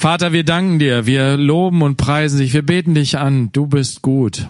[0.00, 4.00] Vater, wir danken dir, wir loben und preisen dich, wir beten dich an, du bist
[4.00, 4.48] gut.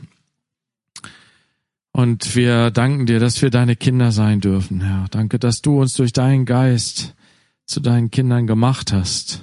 [1.90, 5.06] Und wir danken dir, dass wir deine Kinder sein dürfen, Herr.
[5.10, 7.14] Danke, dass du uns durch deinen Geist
[7.64, 9.42] zu deinen Kindern gemacht hast,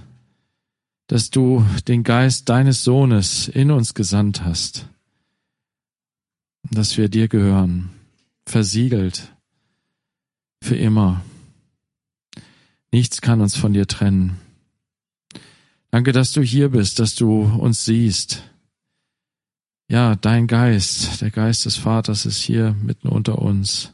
[1.07, 4.87] dass du den Geist deines Sohnes in uns gesandt hast,
[6.69, 7.89] dass wir dir gehören,
[8.45, 9.33] versiegelt
[10.61, 11.21] für immer.
[12.91, 14.44] Nichts kann uns von dir trennen.
[15.95, 18.43] Danke, dass du hier bist, dass du uns siehst.
[19.87, 23.93] Ja, dein Geist, der Geist des Vaters ist hier mitten unter uns.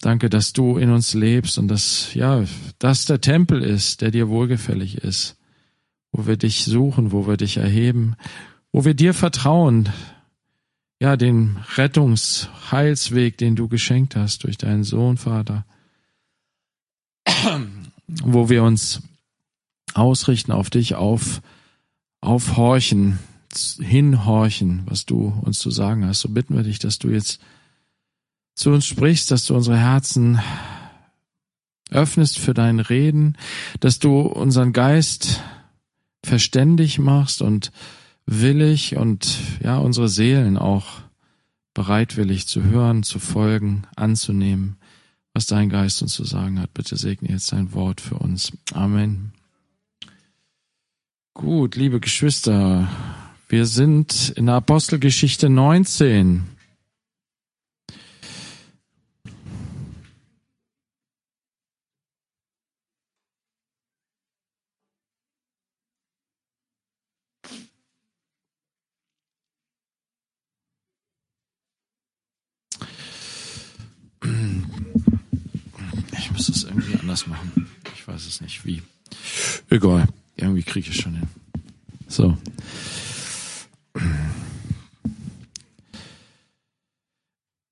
[0.00, 2.42] Danke, dass du in uns lebst und dass, ja,
[2.78, 5.36] das der Tempel ist, der dir wohlgefällig ist,
[6.10, 8.16] wo wir dich suchen, wo wir dich erheben,
[8.72, 9.90] wo wir dir vertrauen,
[11.00, 15.66] ja, den Rettungsheilsweg, den du geschenkt hast durch deinen Sohn, Vater,
[18.06, 19.02] wo wir uns
[19.94, 21.42] ausrichten auf dich, auf,
[22.20, 23.18] aufhorchen,
[23.80, 26.20] hinhorchen, was du uns zu sagen hast.
[26.20, 27.40] So bitten wir dich, dass du jetzt
[28.54, 30.40] zu uns sprichst, dass du unsere Herzen
[31.90, 33.36] öffnest für dein Reden,
[33.80, 35.40] dass du unseren Geist
[36.24, 37.72] verständig machst und
[38.26, 40.86] willig und ja, unsere Seelen auch
[41.74, 44.76] bereitwillig zu hören, zu folgen, anzunehmen,
[45.32, 46.74] was dein Geist uns zu sagen hat.
[46.74, 48.52] Bitte segne jetzt dein Wort für uns.
[48.72, 49.32] Amen.
[51.34, 52.88] Gut, liebe Geschwister,
[53.48, 56.42] wir sind in der Apostelgeschichte 19.
[76.18, 77.68] Ich muss es irgendwie anders machen.
[77.94, 78.82] Ich weiß es nicht wie.
[79.70, 80.08] Egal.
[80.40, 81.28] Irgendwie kriege ich es schon hin.
[82.08, 82.36] So.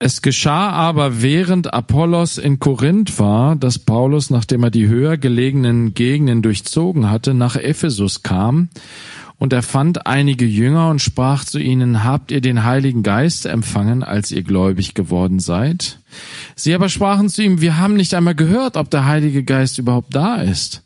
[0.00, 5.94] Es geschah aber, während Apollos in Korinth war, dass Paulus, nachdem er die höher gelegenen
[5.94, 8.68] Gegenden durchzogen hatte, nach Ephesus kam,
[9.38, 14.02] und er fand einige Jünger und sprach zu ihnen, habt ihr den Heiligen Geist empfangen,
[14.02, 16.00] als ihr gläubig geworden seid?
[16.56, 20.14] Sie aber sprachen zu ihm, wir haben nicht einmal gehört, ob der Heilige Geist überhaupt
[20.14, 20.82] da ist.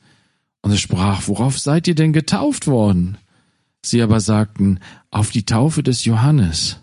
[0.62, 3.19] Und er sprach, worauf seid ihr denn getauft worden?
[3.83, 4.78] Sie aber sagten,
[5.11, 6.78] auf die Taufe des Johannes.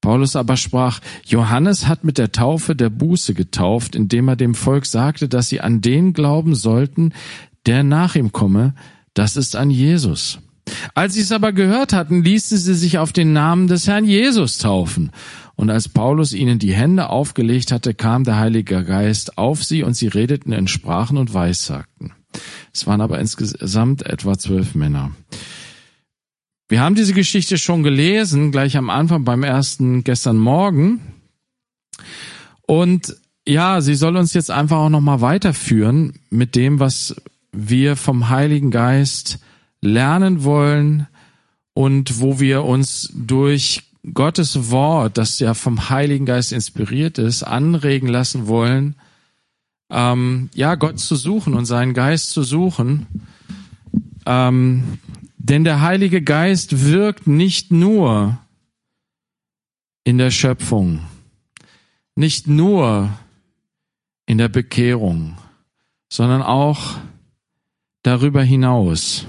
[0.00, 4.86] Paulus aber sprach, Johannes hat mit der Taufe der Buße getauft, indem er dem Volk
[4.86, 7.12] sagte, dass sie an den glauben sollten,
[7.66, 8.74] der nach ihm komme,
[9.14, 10.38] das ist an Jesus.
[10.94, 14.58] Als sie es aber gehört hatten, ließen sie sich auf den Namen des Herrn Jesus
[14.58, 15.10] taufen.
[15.56, 19.94] Und als Paulus ihnen die Hände aufgelegt hatte, kam der Heilige Geist auf sie und
[19.94, 22.12] sie redeten in Sprachen und Weissagten.
[22.72, 25.12] Es waren aber insgesamt etwa zwölf Männer.
[26.68, 31.00] Wir haben diese Geschichte schon gelesen, gleich am Anfang beim ersten gestern Morgen.
[32.62, 37.16] Und ja, sie soll uns jetzt einfach auch nochmal weiterführen mit dem, was
[37.52, 39.38] wir vom Heiligen Geist
[39.80, 41.06] lernen wollen
[41.72, 48.08] und wo wir uns durch Gottes Wort, das ja vom Heiligen Geist inspiriert ist, anregen
[48.08, 48.96] lassen wollen,
[49.90, 53.06] ähm, ja, Gott zu suchen und seinen Geist zu suchen.
[54.26, 54.98] Ähm,
[55.36, 58.38] denn der Heilige Geist wirkt nicht nur
[60.04, 61.00] in der Schöpfung,
[62.14, 63.10] nicht nur
[64.26, 65.38] in der Bekehrung,
[66.10, 66.96] sondern auch
[68.02, 69.26] darüber hinaus.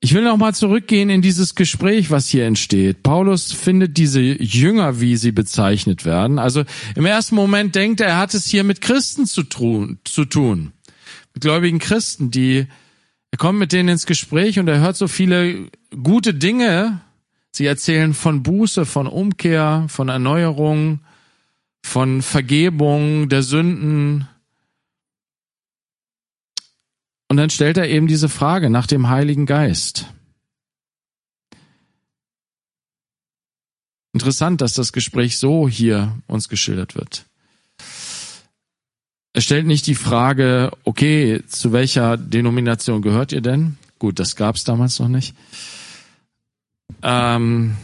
[0.00, 3.02] Ich will noch mal zurückgehen in dieses Gespräch, was hier entsteht.
[3.02, 6.38] Paulus findet diese Jünger, wie sie bezeichnet werden.
[6.38, 6.64] Also
[6.94, 10.72] im ersten Moment denkt er, er hat es hier mit Christen zu tun, zu tun.
[11.34, 12.66] Mit gläubigen Christen, die
[13.30, 15.68] er kommt mit denen ins Gespräch und er hört so viele
[16.02, 17.00] gute Dinge.
[17.50, 21.00] Sie erzählen von Buße, von Umkehr, von Erneuerung,
[21.82, 24.28] von Vergebung der Sünden.
[27.28, 30.06] Und dann stellt er eben diese Frage nach dem Heiligen Geist.
[34.14, 37.26] Interessant, dass das Gespräch so hier uns geschildert wird.
[39.34, 43.76] Er stellt nicht die Frage, okay, zu welcher Denomination gehört ihr denn?
[43.98, 45.34] Gut, das gab es damals noch nicht.
[47.02, 47.76] Ähm,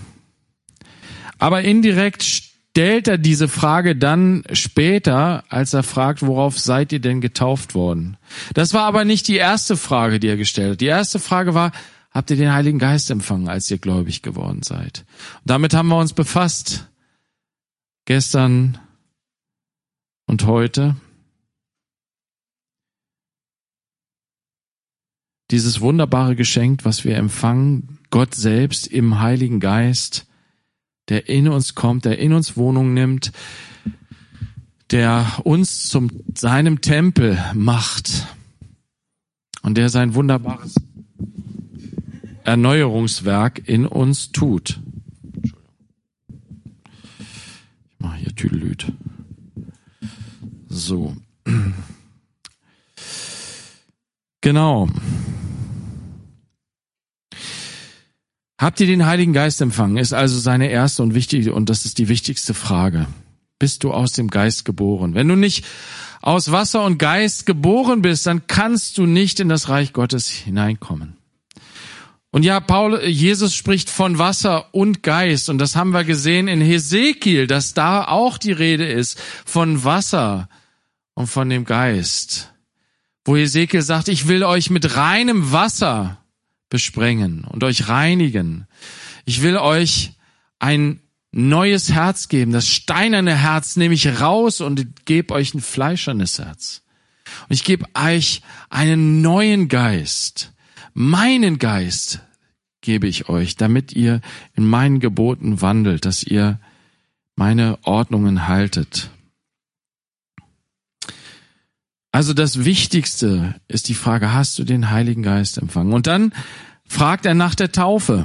[1.39, 7.21] aber indirekt stellt er diese Frage dann später, als er fragt, worauf seid ihr denn
[7.21, 8.17] getauft worden?
[8.53, 10.81] Das war aber nicht die erste Frage, die er gestellt hat.
[10.81, 11.71] Die erste Frage war,
[12.11, 15.05] habt ihr den Heiligen Geist empfangen, als ihr gläubig geworden seid?
[15.43, 16.89] Und damit haben wir uns befasst.
[18.07, 18.77] Gestern
[20.27, 20.97] und heute.
[25.51, 30.27] dieses wunderbare Geschenk, was wir empfangen, Gott selbst im Heiligen Geist,
[31.09, 33.33] der in uns kommt, der in uns Wohnung nimmt,
[34.91, 38.27] der uns zum seinem Tempel macht
[39.63, 40.75] und der sein wunderbares
[42.45, 44.81] Erneuerungswerk in uns tut.
[45.43, 45.53] Ich
[47.99, 48.93] mache hier Tüdelüt.
[50.69, 51.17] So.
[54.41, 54.91] Genau.
[58.59, 59.97] Habt ihr den Heiligen Geist empfangen?
[59.97, 63.07] Ist also seine erste und wichtige, und das ist die wichtigste Frage.
[63.59, 65.15] Bist du aus dem Geist geboren?
[65.15, 65.65] Wenn du nicht
[66.23, 71.17] aus Wasser und Geist geboren bist, dann kannst du nicht in das Reich Gottes hineinkommen.
[72.31, 75.49] Und ja, Paul, Jesus spricht von Wasser und Geist.
[75.49, 80.49] Und das haben wir gesehen in Hesekiel, dass da auch die Rede ist von Wasser
[81.15, 82.55] und von dem Geist
[83.25, 86.19] wo Ezekiel sagt, ich will euch mit reinem Wasser
[86.69, 88.67] besprengen und euch reinigen.
[89.25, 90.13] Ich will euch
[90.59, 91.01] ein
[91.33, 92.53] neues Herz geben.
[92.53, 96.83] Das steinerne Herz nehme ich raus und gebe euch ein fleischernes Herz.
[97.49, 100.53] Und ich gebe euch einen neuen Geist.
[100.93, 102.21] Meinen Geist
[102.81, 104.21] gebe ich euch, damit ihr
[104.55, 106.61] in meinen Geboten wandelt, dass ihr
[107.35, 109.11] meine Ordnungen haltet.
[112.15, 115.93] Also das Wichtigste ist die Frage, hast du den Heiligen Geist empfangen?
[115.93, 116.33] Und dann
[116.87, 118.25] fragt er nach der Taufe.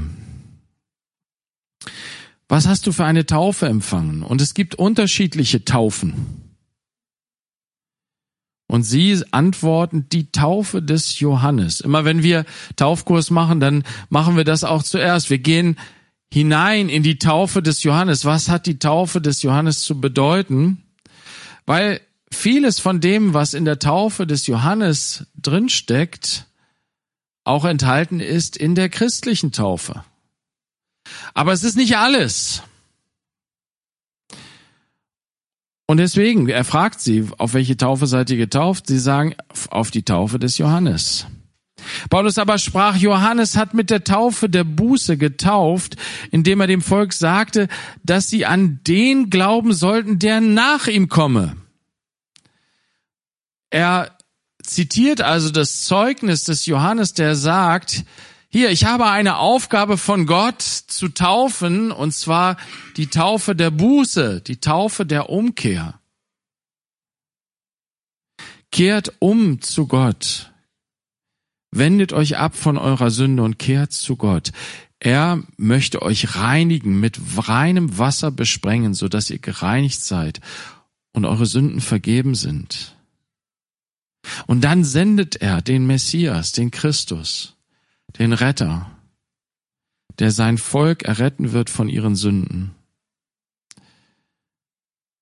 [2.47, 4.21] Was hast du für eine Taufe empfangen?
[4.21, 6.53] Und es gibt unterschiedliche Taufen.
[8.67, 11.79] Und sie antworten die Taufe des Johannes.
[11.79, 12.45] Immer wenn wir
[12.75, 15.31] Taufkurs machen, dann machen wir das auch zuerst.
[15.31, 15.79] Wir gehen
[16.31, 18.23] hinein in die Taufe des Johannes.
[18.23, 20.83] Was hat die Taufe des Johannes zu bedeuten?
[21.65, 22.01] Weil
[22.31, 26.45] vieles von dem, was in der Taufe des Johannes drinsteckt,
[27.43, 30.03] auch enthalten ist in der christlichen Taufe.
[31.33, 32.61] Aber es ist nicht alles.
[35.87, 38.85] Und deswegen, er fragt sie, auf welche Taufe seid ihr getauft?
[38.85, 39.33] Sie sagen,
[39.71, 41.25] auf die Taufe des Johannes.
[42.11, 45.95] Paulus aber sprach, Johannes hat mit der Taufe der Buße getauft,
[46.29, 47.67] indem er dem Volk sagte,
[48.03, 51.55] dass sie an den glauben sollten, der nach ihm komme.
[53.69, 54.17] Er
[54.63, 58.03] zitiert also das Zeugnis des Johannes, der sagt,
[58.51, 62.57] hier, ich habe eine Aufgabe von Gott zu taufen, und zwar
[62.97, 65.99] die Taufe der Buße, die Taufe der Umkehr.
[68.71, 70.51] Kehrt um zu Gott.
[71.71, 74.51] Wendet euch ab von eurer Sünde und kehrt zu Gott.
[74.99, 80.41] Er möchte euch reinigen, mit reinem Wasser besprengen, so dass ihr gereinigt seid
[81.13, 82.98] und eure Sünden vergeben sind.
[84.47, 87.55] Und dann sendet er den Messias, den Christus,
[88.17, 88.91] den Retter,
[90.19, 92.75] der sein Volk erretten wird von ihren Sünden.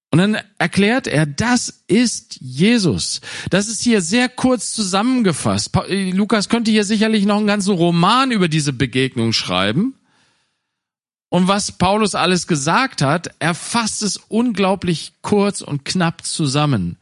[0.10, 3.22] Und dann erklärt er, das ist Jesus.
[3.50, 5.78] Das ist hier sehr kurz zusammengefasst.
[5.90, 9.96] Lukas könnte hier sicherlich noch einen ganzen Roman über diese Begegnung schreiben.
[11.30, 16.98] Und was Paulus alles gesagt hat, er fasst es unglaublich kurz und knapp zusammen.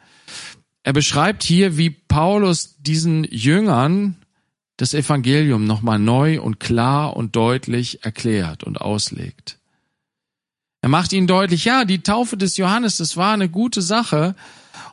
[0.86, 4.18] Er beschreibt hier, wie Paulus diesen Jüngern
[4.78, 9.58] das Evangelium nochmal neu und klar und deutlich erklärt und auslegt.
[10.82, 14.36] Er macht ihnen deutlich, ja, die Taufe des Johannes, das war eine gute Sache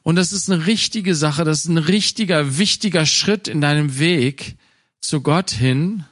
[0.03, 4.57] und das ist eine richtige Sache, das ist ein richtiger, wichtiger Schritt in deinem Weg
[4.99, 6.07] zu Gott hin.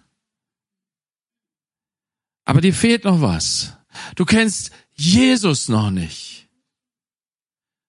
[2.45, 3.79] Aber dir fehlt noch was.
[4.15, 6.49] Du kennst Jesus noch nicht.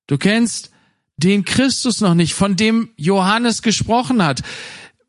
[0.07, 0.70] Du kennst
[1.23, 4.41] den Christus noch nicht, von dem Johannes gesprochen hat,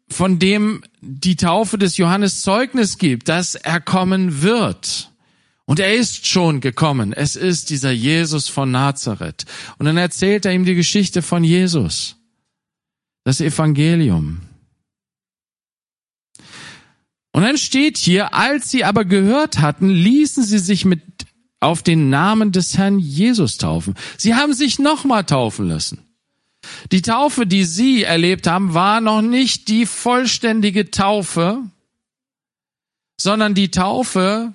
[0.09, 5.11] von dem die Taufe des Johannes Zeugnis gibt, dass er kommen wird.
[5.64, 7.12] Und er ist schon gekommen.
[7.12, 9.47] Es ist dieser Jesus von Nazareth.
[9.78, 12.16] Und dann erzählt er ihm die Geschichte von Jesus.
[13.25, 14.42] Das Evangelium.
[17.33, 21.12] Und dann steht hier, als sie aber gehört hatten, ließen sie sich mit
[21.62, 23.95] auf den Namen des Herrn Jesus taufen.
[24.19, 26.02] Sie haben sich nochmal taufen lassen.
[26.92, 31.59] Die Taufe, die sie erlebt haben, war noch nicht die vollständige Taufe,
[33.21, 34.54] sondern die Taufe,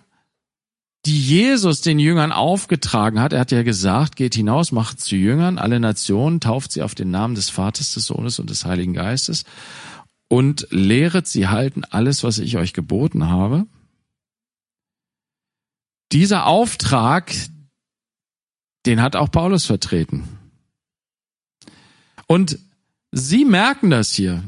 [1.06, 3.34] die Jesus den Jüngern aufgetragen hat.
[3.34, 7.12] Er hat ja gesagt, geht hinaus, macht zu Jüngern alle Nationen, tauft sie auf den
[7.12, 9.44] Namen des Vaters, des Sohnes und des Heiligen Geistes
[10.28, 13.66] und lehret sie halten alles, was ich euch geboten habe.
[16.12, 17.34] Dieser Auftrag,
[18.86, 20.24] den hat auch Paulus vertreten.
[22.28, 22.60] Und
[23.12, 24.44] sie merken das hier.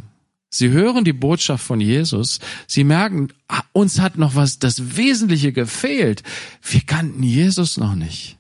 [0.50, 2.40] Sie hören die Botschaft von Jesus.
[2.66, 6.24] Sie merken, ah, uns hat noch was, das Wesentliche gefehlt.
[6.64, 8.38] Wir kannten Jesus noch nicht.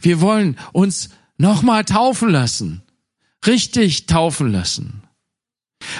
[0.00, 2.82] Wir wollen uns nochmal taufen lassen.
[3.46, 5.02] Richtig taufen lassen.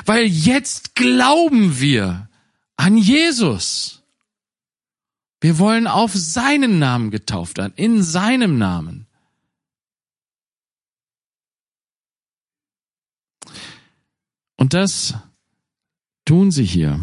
[0.04, 2.28] Weil jetzt glauben wir
[2.76, 3.99] an Jesus.
[5.40, 9.06] Wir wollen auf seinen Namen getauft werden, in seinem Namen.
[14.56, 15.14] Und das
[16.26, 17.00] tun sie hier.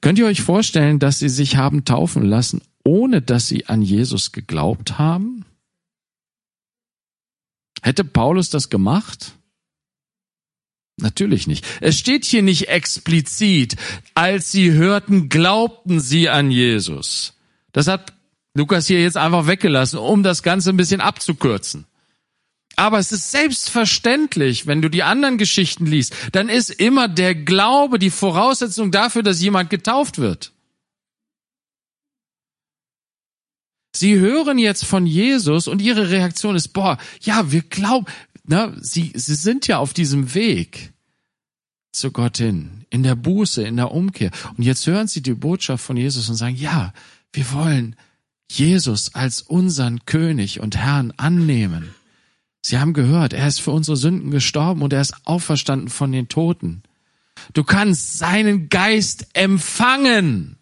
[0.00, 4.32] Könnt ihr euch vorstellen, dass sie sich haben taufen lassen, ohne dass sie an Jesus
[4.32, 5.44] geglaubt haben?
[7.82, 9.36] Hätte Paulus das gemacht?
[11.00, 11.64] Natürlich nicht.
[11.80, 13.76] Es steht hier nicht explizit,
[14.14, 17.34] als sie hörten, glaubten sie an Jesus.
[17.72, 18.12] Das hat
[18.54, 21.86] Lukas hier jetzt einfach weggelassen, um das Ganze ein bisschen abzukürzen.
[22.76, 27.98] Aber es ist selbstverständlich, wenn du die anderen Geschichten liest, dann ist immer der Glaube
[27.98, 30.52] die Voraussetzung dafür, dass jemand getauft wird.
[33.94, 38.06] Sie hören jetzt von Jesus und ihre Reaktion ist, boah, ja, wir glauben,
[38.50, 40.92] na, sie, sie sind ja auf diesem Weg
[41.92, 44.32] zu Gott hin, in der Buße, in der Umkehr.
[44.56, 46.92] Und jetzt hören sie die Botschaft von Jesus und sagen, ja,
[47.32, 47.94] wir wollen
[48.50, 51.94] Jesus als unseren König und Herrn annehmen.
[52.60, 56.26] Sie haben gehört, er ist für unsere Sünden gestorben und er ist auferstanden von den
[56.26, 56.82] Toten.
[57.52, 60.56] Du kannst seinen Geist empfangen.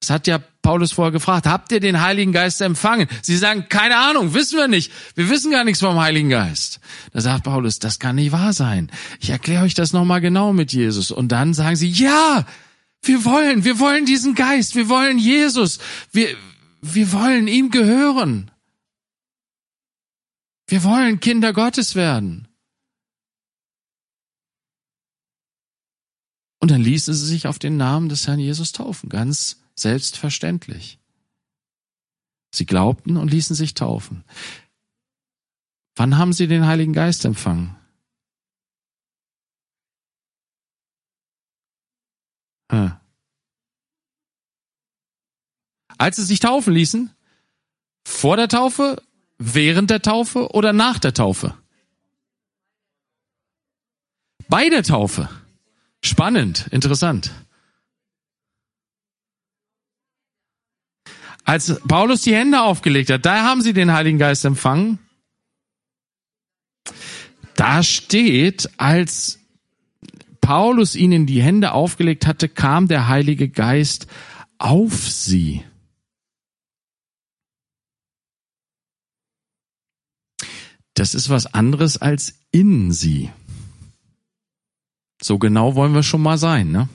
[0.00, 1.46] Das hat ja Paulus vorher gefragt.
[1.46, 3.06] Habt ihr den Heiligen Geist empfangen?
[3.20, 4.90] Sie sagen, keine Ahnung, wissen wir nicht.
[5.14, 6.80] Wir wissen gar nichts vom Heiligen Geist.
[7.12, 8.90] Da sagt Paulus, das kann nicht wahr sein.
[9.20, 11.10] Ich erkläre euch das nochmal genau mit Jesus.
[11.10, 12.46] Und dann sagen sie, ja,
[13.02, 15.78] wir wollen, wir wollen diesen Geist, wir wollen Jesus,
[16.12, 16.28] wir,
[16.80, 18.50] wir wollen ihm gehören.
[20.66, 22.48] Wir wollen Kinder Gottes werden.
[26.58, 30.98] Und dann ließen sie sich auf den Namen des Herrn Jesus taufen, ganz selbstverständlich.
[32.54, 34.24] Sie glaubten und ließen sich taufen.
[35.96, 37.76] Wann haben sie den Heiligen Geist empfangen?
[45.98, 47.14] Als sie sich taufen ließen?
[48.04, 49.02] Vor der Taufe
[49.42, 51.56] Während der Taufe oder nach der Taufe?
[54.50, 55.30] Bei der Taufe.
[56.04, 57.32] Spannend, interessant.
[61.50, 65.00] Als Paulus die Hände aufgelegt hat, da haben sie den Heiligen Geist empfangen.
[67.56, 69.40] Da steht, als
[70.40, 74.06] Paulus ihnen die Hände aufgelegt hatte, kam der Heilige Geist
[74.58, 75.64] auf sie.
[80.94, 83.30] das ist was anderes als in sie.
[85.22, 86.90] So genau wollen wir schon mal sein, ne?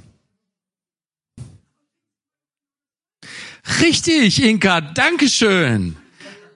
[3.82, 5.98] Richtig, Inka, Dankeschön.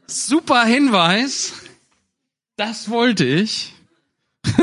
[0.08, 1.54] Super Hinweis.
[2.56, 3.74] Das wollte ich.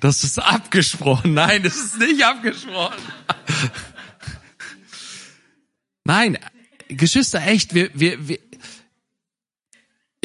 [0.00, 1.34] Das ist abgesprochen.
[1.34, 2.96] Nein, das ist nicht abgesprochen.
[6.04, 6.38] Nein,
[6.88, 8.38] Geschwister, echt, wir, wir, wir,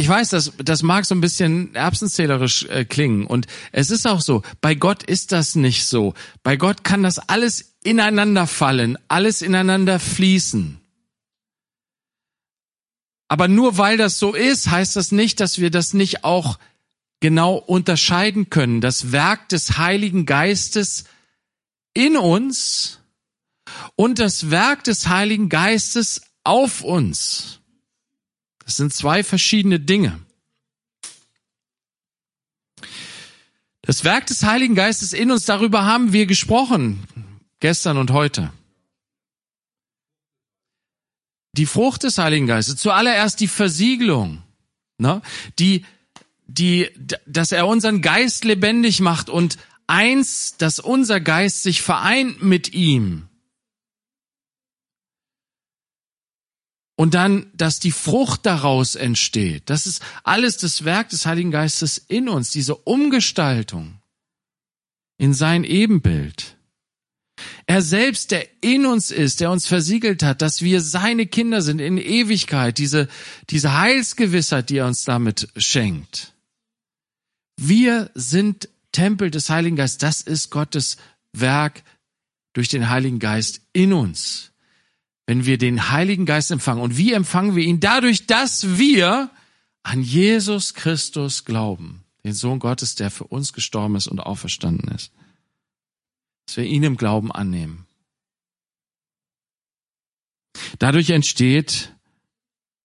[0.06, 3.26] ich weiß, das, das mag so ein bisschen erbsenzählerisch äh, klingen.
[3.26, 6.14] Und es ist auch so, bei Gott ist das nicht so.
[6.44, 10.80] Bei Gott kann das alles ineinander fallen, alles ineinander fließen.
[13.30, 16.60] Aber nur weil das so ist, heißt das nicht, dass wir das nicht auch
[17.20, 18.82] genau unterscheiden können.
[18.82, 21.06] Das Werk des Heiligen Geistes
[21.96, 23.00] in uns
[23.96, 27.60] und das Werk des Heiligen Geistes auf uns.
[28.66, 30.20] Das sind zwei verschiedene Dinge.
[33.84, 37.08] Das Werk des Heiligen Geistes in uns, darüber haben wir gesprochen,
[37.60, 38.52] gestern und heute.
[41.54, 44.42] Die Frucht des Heiligen Geistes, zuallererst die Versiegelung,
[44.98, 45.22] ne?
[45.60, 45.86] die,
[46.48, 46.90] die,
[47.28, 53.30] dass er unseren Geist lebendig macht und eins, dass unser Geist sich vereint mit ihm.
[56.96, 59.64] Und dann, dass die Frucht daraus entsteht.
[59.70, 64.00] Das ist alles das Werk des Heiligen Geistes in uns, diese Umgestaltung
[65.18, 66.56] in sein Ebenbild.
[67.66, 71.80] Er selbst, der in uns ist, der uns versiegelt hat, dass wir seine Kinder sind
[71.80, 73.10] in Ewigkeit, diese,
[73.50, 76.34] diese Heilsgewissheit, die er uns damit schenkt.
[77.58, 79.98] Wir sind Tempel des Heiligen Geistes.
[79.98, 80.98] Das ist Gottes
[81.34, 81.84] Werk
[82.54, 84.52] durch den Heiligen Geist in uns
[85.26, 86.82] wenn wir den Heiligen Geist empfangen.
[86.82, 87.80] Und wie empfangen wir ihn?
[87.80, 89.32] Dadurch, dass wir
[89.84, 95.12] an Jesus Christus glauben, den Sohn Gottes, der für uns gestorben ist und auferstanden ist.
[96.48, 97.86] Dass wir ihn im Glauben annehmen.
[100.80, 101.94] Dadurch entsteht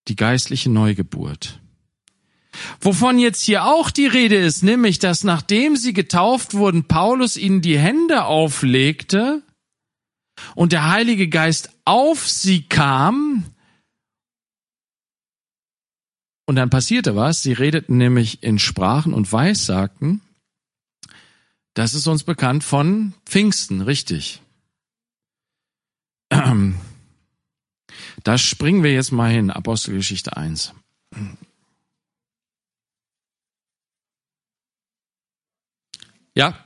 [0.08, 1.60] die geistliche Neugeburt.
[2.80, 7.62] Wovon jetzt hier auch die Rede ist, nämlich, dass nachdem sie getauft wurden, Paulus ihnen
[7.62, 9.42] die Hände auflegte
[10.54, 13.44] und der Heilige Geist auf sie kam,
[16.50, 20.20] und dann passierte was, sie redeten nämlich in Sprachen und Weissagten.
[21.74, 24.42] Das ist uns bekannt von Pfingsten, richtig.
[28.24, 30.74] Da springen wir jetzt mal hin, Apostelgeschichte 1.
[36.34, 36.58] Ja?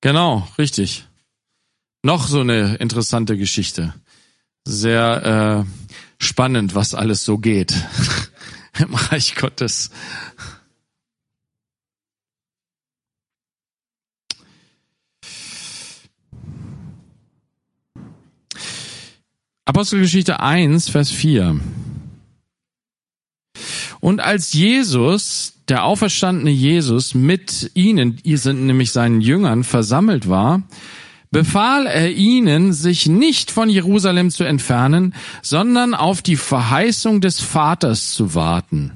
[0.00, 1.06] Genau, richtig.
[2.02, 3.94] Noch so eine interessante Geschichte.
[4.64, 7.74] Sehr äh, spannend, was alles so geht
[8.78, 9.90] im Reich Gottes.
[19.64, 21.60] Apostelgeschichte 1, Vers 4.
[24.00, 30.62] Und als Jesus, der auferstandene Jesus, mit ihnen, ihr sind nämlich seinen Jüngern, versammelt war,
[31.30, 38.12] befahl er ihnen, sich nicht von Jerusalem zu entfernen, sondern auf die Verheißung des Vaters
[38.12, 38.92] zu warten.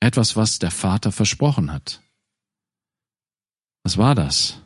[0.00, 2.00] Etwas, was der Vater versprochen hat.
[3.82, 4.60] Was war das?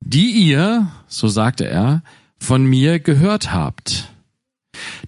[0.00, 2.02] Die ihr, so sagte er,
[2.38, 4.08] von mir gehört habt.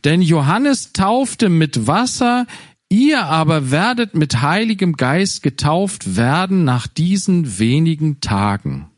[0.04, 2.46] Denn Johannes taufte mit Wasser,
[2.92, 8.90] ihr aber werdet mit heiligem Geist getauft werden nach diesen wenigen Tagen.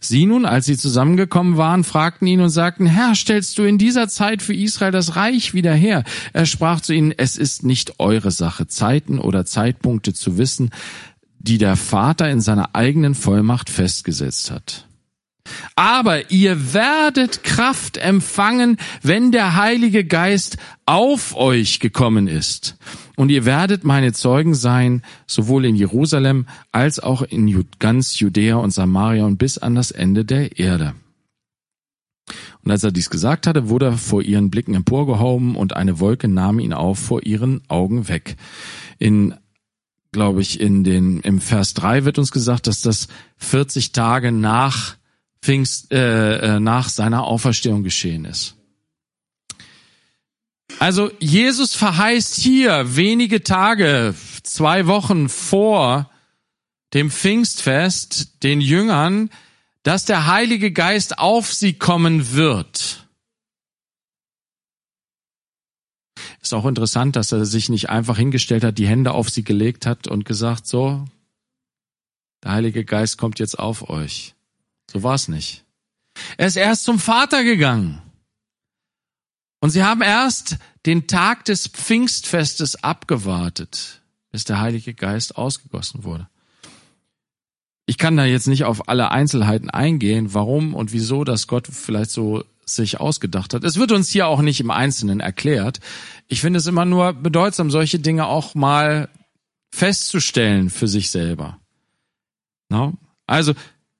[0.00, 4.08] Sie nun, als sie zusammengekommen waren, fragten ihn und sagten, Herr, stellst du in dieser
[4.08, 6.04] Zeit für Israel das Reich wieder her?
[6.32, 10.70] Er sprach zu ihnen, es ist nicht eure Sache, Zeiten oder Zeitpunkte zu wissen,
[11.38, 14.85] die der Vater in seiner eigenen Vollmacht festgesetzt hat.
[15.74, 20.56] Aber ihr werdet Kraft empfangen, wenn der Heilige Geist
[20.86, 22.76] auf euch gekommen ist.
[23.16, 28.70] Und ihr werdet meine Zeugen sein, sowohl in Jerusalem als auch in ganz Judäa und
[28.70, 30.94] Samaria und bis an das Ende der Erde.
[32.62, 36.28] Und als er dies gesagt hatte, wurde er vor ihren Blicken emporgehoben und eine Wolke
[36.28, 38.36] nahm ihn auf vor ihren Augen weg.
[38.98, 39.34] In
[40.16, 44.96] glaube ich, in den, im Vers 3 wird uns gesagt, dass das 40 Tage nach
[45.42, 48.56] Pfingst, äh, äh, nach seiner Auferstehung geschehen ist.
[50.78, 56.10] Also Jesus verheißt hier wenige Tage, zwei Wochen vor
[56.92, 59.30] dem Pfingstfest den Jüngern,
[59.82, 63.06] dass der Heilige Geist auf sie kommen wird.
[66.42, 69.84] Ist auch interessant, dass er sich nicht einfach hingestellt hat, die Hände auf sie gelegt
[69.84, 71.04] hat und gesagt, so,
[72.44, 74.35] der Heilige Geist kommt jetzt auf euch.
[74.90, 75.64] So war es nicht.
[76.36, 78.02] Er ist erst zum Vater gegangen.
[79.60, 86.28] Und sie haben erst den Tag des Pfingstfestes abgewartet, bis der Heilige Geist ausgegossen wurde.
[87.86, 92.10] Ich kann da jetzt nicht auf alle Einzelheiten eingehen, warum und wieso das Gott vielleicht
[92.10, 93.62] so sich ausgedacht hat.
[93.62, 95.78] Es wird uns hier auch nicht im Einzelnen erklärt.
[96.26, 99.08] Ich finde es immer nur bedeutsam, solche Dinge auch mal
[99.70, 101.60] festzustellen für sich selber.
[102.68, 102.94] No?
[103.26, 103.54] Also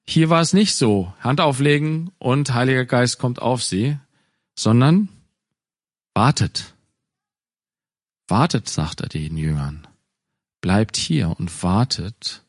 [0.09, 3.99] hier war es nicht so, Hand auflegen und Heiliger Geist kommt auf sie,
[4.55, 5.09] sondern
[6.13, 6.73] wartet.
[8.27, 9.85] Wartet, sagt er den Jüngern.
[10.61, 12.45] Bleibt hier und wartet,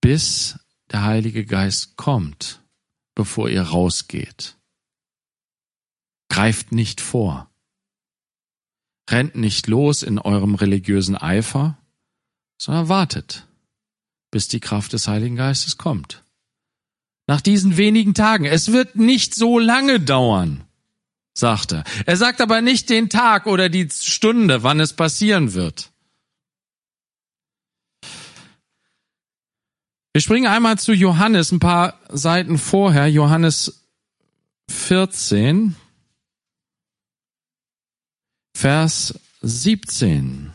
[0.00, 0.58] bis
[0.90, 2.62] der Heilige Geist kommt,
[3.14, 4.56] bevor ihr rausgeht.
[6.28, 7.50] Greift nicht vor.
[9.10, 11.78] Rennt nicht los in eurem religiösen Eifer,
[12.58, 13.47] sondern wartet
[14.30, 16.22] bis die Kraft des Heiligen Geistes kommt.
[17.26, 18.46] Nach diesen wenigen Tagen.
[18.46, 20.64] Es wird nicht so lange dauern,
[21.34, 21.84] sagt er.
[22.06, 25.90] Er sagt aber nicht den Tag oder die Stunde, wann es passieren wird.
[30.14, 33.84] Wir springen einmal zu Johannes, ein paar Seiten vorher, Johannes
[34.68, 35.76] 14,
[38.56, 40.47] Vers 17.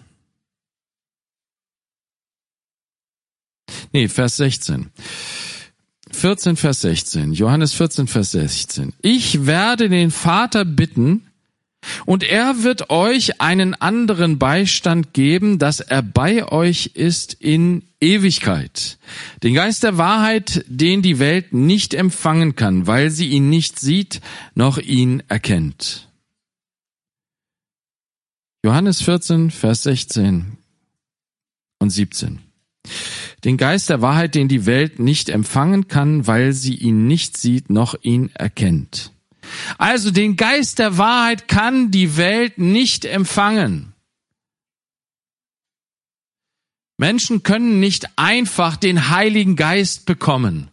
[3.94, 4.90] Nee, Vers 16.
[6.12, 7.34] 14, Vers 16.
[7.34, 8.94] Johannes 14, Vers 16.
[9.02, 11.24] Ich werde den Vater bitten,
[12.06, 18.98] Und er wird euch einen anderen Beistand geben, dass er bei euch ist in Ewigkeit.
[19.42, 24.22] Den Geist der Wahrheit, den die Welt nicht empfangen kann, weil sie ihn nicht sieht,
[24.56, 26.10] noch ihn erkennt.
[28.66, 30.58] Johannes 14, Vers 16
[31.80, 32.40] und 17.
[33.44, 37.70] Den Geist der Wahrheit, den die Welt nicht empfangen kann, weil sie ihn nicht sieht,
[37.70, 39.12] noch ihn erkennt.
[39.78, 43.94] Also den Geist der Wahrheit kann die Welt nicht empfangen.
[46.98, 50.70] Menschen können nicht einfach den Heiligen Geist bekommen.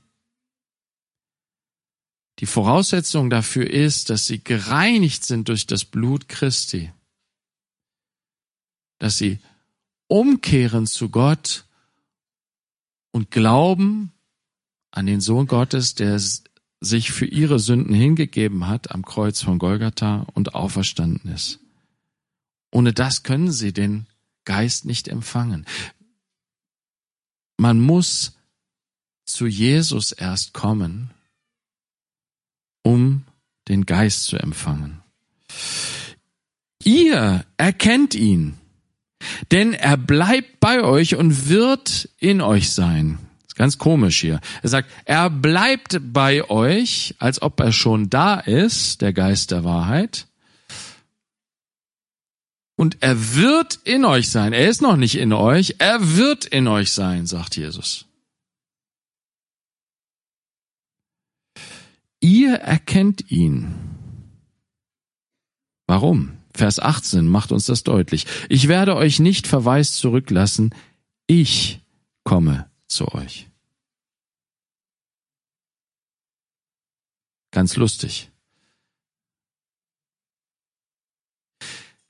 [2.39, 6.93] Die Voraussetzung dafür ist, dass sie gereinigt sind durch das Blut Christi,
[8.99, 9.41] dass sie
[10.07, 11.65] umkehren zu Gott
[13.13, 14.13] und glauben
[14.91, 16.21] an den Sohn Gottes, der
[16.81, 21.61] sich für ihre Sünden hingegeben hat am Kreuz von Golgatha und auferstanden ist.
[22.73, 24.07] Ohne das können sie den
[24.45, 25.67] Geist nicht empfangen.
[27.59, 28.37] Man muss
[29.25, 31.11] zu Jesus erst kommen,
[32.83, 33.25] um
[33.69, 35.03] den Geist zu empfangen.
[36.83, 38.60] Ihr erkennt ihn,
[39.51, 43.19] denn er bleibt bei euch und wird in euch sein.
[43.57, 44.41] Ganz komisch hier.
[44.63, 49.65] Er sagt, er bleibt bei euch, als ob er schon da ist, der Geist der
[49.65, 50.27] Wahrheit.
[52.75, 54.55] Und er wird in euch sein.
[54.55, 58.07] Er ist noch nicht in euch, er wird in euch sein, sagt Jesus.
[62.21, 63.75] Ihr erkennt ihn.
[65.87, 66.40] Warum?
[66.61, 68.27] Vers 18 macht uns das deutlich.
[68.51, 70.75] Ich werde euch nicht verwaist zurücklassen.
[71.27, 71.81] Ich
[72.23, 73.49] komme zu euch.
[77.51, 78.31] Ganz lustig.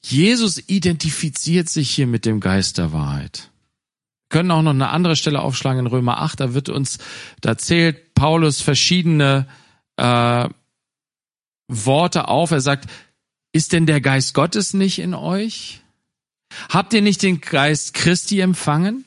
[0.02, 3.52] Jesus identifiziert sich hier mit dem Geist der Wahrheit.
[4.30, 6.98] Wir können auch noch eine andere Stelle aufschlagen in Römer 8, da wird uns,
[7.40, 9.46] da zählt Paulus verschiedene
[9.94, 10.48] äh,
[11.68, 12.50] Worte auf.
[12.50, 12.90] Er sagt,
[13.52, 15.80] ist denn der Geist Gottes nicht in euch?
[16.68, 19.04] Habt ihr nicht den Geist Christi empfangen?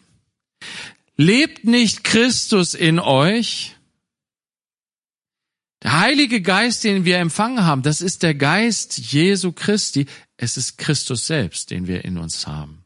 [1.16, 3.76] Lebt nicht Christus in euch?
[5.84, 10.08] Der Heilige Geist, den wir empfangen haben, das ist der Geist Jesu Christi.
[10.38, 12.86] Es ist Christus selbst, den wir in uns haben.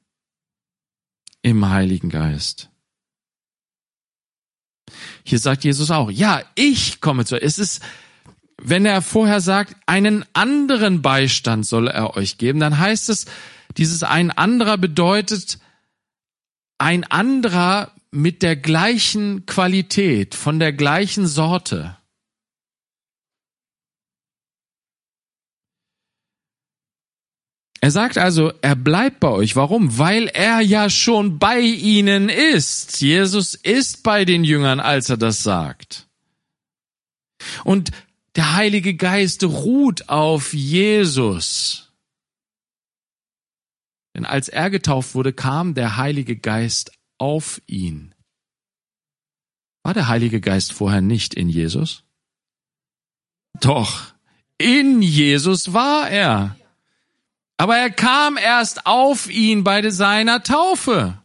[1.43, 2.69] Im Heiligen Geist.
[5.23, 7.39] Hier sagt Jesus auch, ja, ich komme zu.
[7.39, 7.81] Es ist,
[8.61, 13.25] wenn er vorher sagt, einen anderen Beistand soll er euch geben, dann heißt es,
[13.77, 15.59] dieses ein anderer bedeutet
[16.79, 21.97] ein anderer mit der gleichen Qualität, von der gleichen Sorte.
[27.79, 29.55] Er sagt also, er bleibt bei euch.
[29.55, 29.99] Warum?
[29.99, 33.01] Weil er ja schon bei ihnen ist.
[33.01, 36.07] Jesus ist bei den Jüngern, als er das sagt.
[37.63, 37.91] Und
[38.37, 41.91] der Heilige Geist ruht auf Jesus.
[44.15, 48.13] Denn als er getauft wurde, kam der Heilige Geist auf ihn.
[49.83, 52.03] War der Heilige Geist vorher nicht in Jesus?
[53.59, 54.13] Doch,
[54.57, 56.55] in Jesus war er.
[57.57, 61.19] Aber er kam erst auf ihn bei seiner Taufe.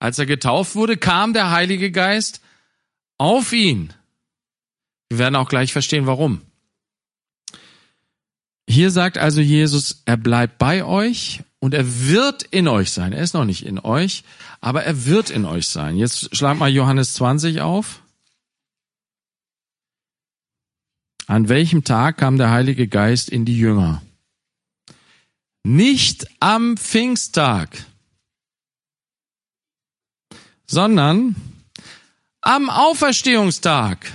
[0.00, 2.42] Als er getauft wurde, kam der Heilige Geist
[3.18, 3.92] auf ihn.
[5.08, 6.42] Wir werden auch gleich verstehen, warum.
[8.68, 13.12] Hier sagt also Jesus, er bleibt bei euch und er wird in euch sein.
[13.12, 14.24] Er ist noch nicht in euch,
[14.60, 15.96] aber er wird in euch sein.
[15.96, 18.02] Jetzt schlag mal Johannes 20 auf.
[21.28, 24.02] An welchem Tag kam der Heilige Geist in die Jünger?
[25.64, 27.84] Nicht am Pfingsttag,
[30.66, 31.34] sondern
[32.40, 34.12] am Auferstehungstag.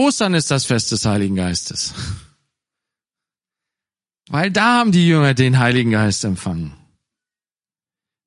[0.00, 1.92] Ostern ist das Fest des Heiligen Geistes.
[4.30, 6.72] Weil da haben die Jünger den Heiligen Geist empfangen.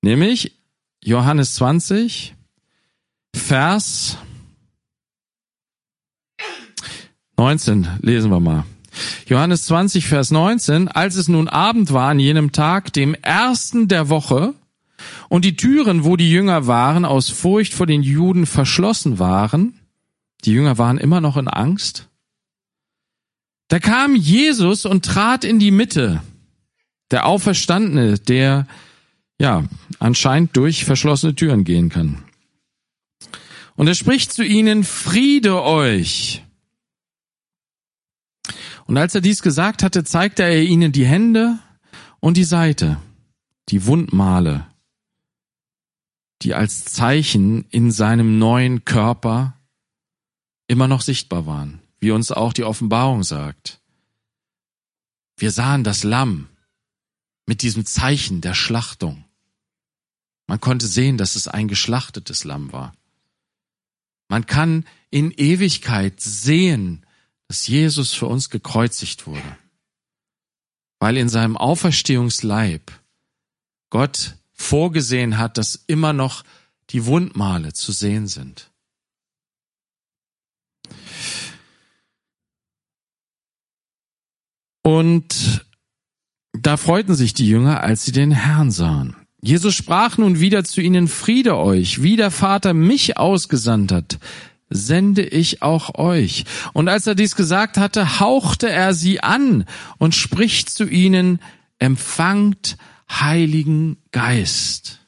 [0.03, 0.55] Nämlich
[1.03, 2.35] Johannes 20,
[3.35, 4.17] Vers
[7.37, 8.65] 19 lesen wir mal.
[9.25, 10.89] Johannes 20, Vers 19.
[10.89, 14.53] Als es nun Abend war an jenem Tag, dem ersten der Woche,
[15.27, 19.79] und die Türen, wo die Jünger waren, aus Furcht vor den Juden verschlossen waren,
[20.45, 22.09] die Jünger waren immer noch in Angst,
[23.69, 26.21] da kam Jesus und trat in die Mitte,
[27.11, 28.67] der Auferstandene, der
[29.39, 29.63] ja
[29.99, 32.23] anscheinend durch verschlossene Türen gehen kann.
[33.75, 36.43] Und er spricht zu ihnen, Friede euch.
[38.85, 41.57] Und als er dies gesagt hatte, zeigte er ihnen die Hände
[42.19, 42.99] und die Seite,
[43.69, 44.67] die Wundmale,
[46.41, 49.57] die als Zeichen in seinem neuen Körper
[50.73, 53.79] immer noch sichtbar waren, wie uns auch die Offenbarung sagt.
[55.37, 56.49] Wir sahen das Lamm
[57.45, 59.23] mit diesem Zeichen der Schlachtung.
[60.47, 62.95] Man konnte sehen, dass es ein geschlachtetes Lamm war.
[64.29, 67.05] Man kann in Ewigkeit sehen,
[67.47, 69.57] dass Jesus für uns gekreuzigt wurde,
[70.97, 72.91] weil in seinem Auferstehungsleib
[73.91, 76.43] Gott vorgesehen hat, dass immer noch
[76.89, 78.72] die Wundmale zu sehen sind.
[84.83, 85.65] Und
[86.51, 89.15] da freuten sich die Jünger, als sie den Herrn sahen.
[89.41, 94.19] Jesus sprach nun wieder zu ihnen, Friede euch, wie der Vater mich ausgesandt hat,
[94.69, 96.45] sende ich auch euch.
[96.73, 99.65] Und als er dies gesagt hatte, hauchte er sie an
[99.97, 101.39] und spricht zu ihnen,
[101.79, 102.77] empfangt
[103.09, 104.99] Heiligen Geist.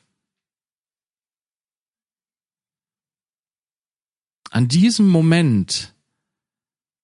[4.52, 5.95] An diesem Moment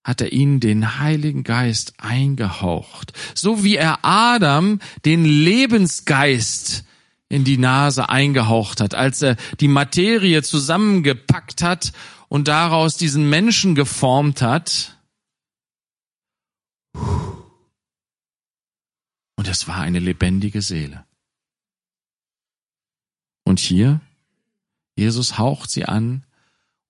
[0.03, 6.85] hat er ihnen den Heiligen Geist eingehaucht, so wie er Adam den Lebensgeist
[7.29, 11.93] in die Nase eingehaucht hat, als er die Materie zusammengepackt hat
[12.27, 14.97] und daraus diesen Menschen geformt hat.
[19.37, 21.05] Und es war eine lebendige Seele.
[23.43, 24.01] Und hier,
[24.95, 26.25] Jesus haucht sie an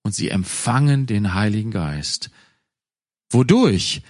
[0.02, 2.30] und sie empfangen den Heiligen Geist.
[3.32, 4.02] Wodurch?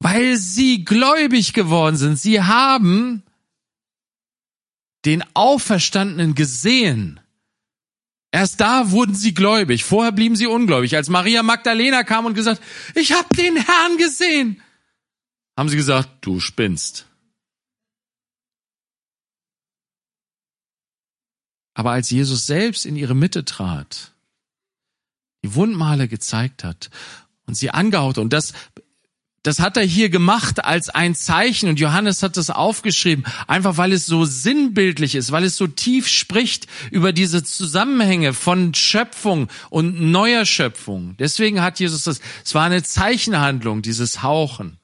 [0.00, 2.18] Weil sie gläubig geworden sind.
[2.18, 3.22] Sie haben
[5.04, 7.20] den Auferstandenen gesehen.
[8.30, 9.84] Erst da wurden sie gläubig.
[9.84, 10.94] Vorher blieben sie ungläubig.
[10.96, 12.62] Als Maria Magdalena kam und gesagt,
[12.94, 14.62] ich habe den Herrn gesehen,
[15.56, 17.06] haben sie gesagt, du spinnst.
[21.74, 24.12] Aber als Jesus selbst in ihre Mitte trat,
[25.44, 26.90] die Wundmale gezeigt hat
[27.48, 28.18] und sie angehaut.
[28.18, 28.52] Und das,
[29.42, 33.92] das hat er hier gemacht als ein Zeichen und Johannes hat das aufgeschrieben, einfach weil
[33.92, 40.00] es so sinnbildlich ist, weil es so tief spricht über diese Zusammenhänge von Schöpfung und
[40.00, 41.16] neuer Schöpfung.
[41.18, 44.78] Deswegen hat Jesus das, es war eine Zeichenhandlung, dieses Hauchen.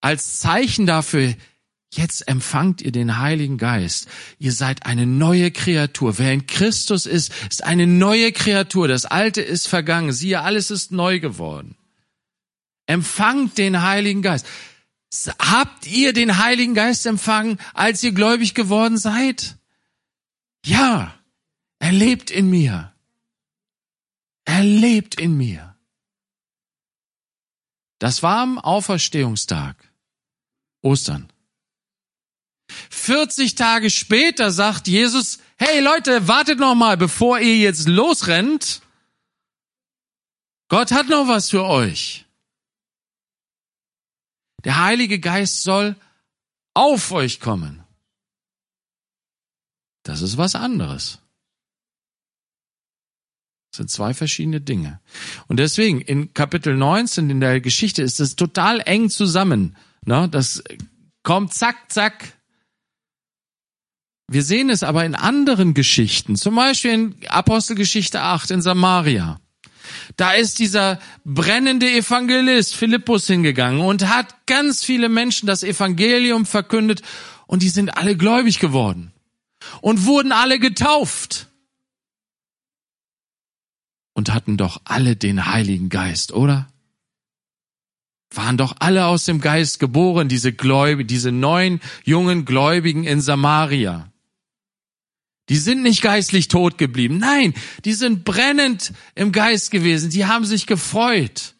[0.00, 1.34] Als Zeichen dafür,
[1.96, 4.06] Jetzt empfangt ihr den Heiligen Geist.
[4.38, 6.18] Ihr seid eine neue Kreatur.
[6.18, 8.86] Wer in Christus ist, ist eine neue Kreatur.
[8.86, 10.12] Das Alte ist vergangen.
[10.12, 11.74] Siehe, alles ist neu geworden.
[12.84, 14.46] Empfangt den Heiligen Geist.
[15.38, 19.56] Habt ihr den Heiligen Geist empfangen, als ihr gläubig geworden seid?
[20.66, 21.14] Ja,
[21.78, 22.92] er lebt in mir.
[24.44, 25.76] Er lebt in mir.
[27.98, 29.76] Das war am Auferstehungstag.
[30.82, 31.32] Ostern.
[32.68, 38.82] 40 Tage später sagt Jesus, hey Leute, wartet noch mal, bevor ihr jetzt losrennt.
[40.68, 42.24] Gott hat noch was für euch.
[44.64, 45.94] Der Heilige Geist soll
[46.74, 47.84] auf euch kommen.
[50.02, 51.20] Das ist was anderes.
[53.70, 55.00] Das sind zwei verschiedene Dinge.
[55.48, 59.76] Und deswegen in Kapitel 19 in der Geschichte ist es total eng zusammen.
[60.04, 60.28] Ne?
[60.28, 60.62] Das
[61.22, 62.35] kommt zack, zack,
[64.28, 69.40] wir sehen es aber in anderen Geschichten, zum Beispiel in Apostelgeschichte 8 in Samaria.
[70.16, 77.02] Da ist dieser brennende Evangelist Philippus hingegangen und hat ganz viele Menschen das Evangelium verkündet
[77.46, 79.12] und die sind alle gläubig geworden
[79.80, 81.48] und wurden alle getauft
[84.14, 86.68] und hatten doch alle den Heiligen Geist, oder?
[88.34, 94.10] Waren doch alle aus dem Geist geboren, diese Gläubigen, diese neun jungen Gläubigen in Samaria.
[95.48, 97.18] Die sind nicht geistlich tot geblieben.
[97.18, 97.54] Nein,
[97.84, 100.10] die sind brennend im Geist gewesen.
[100.10, 101.54] Die haben sich gefreut.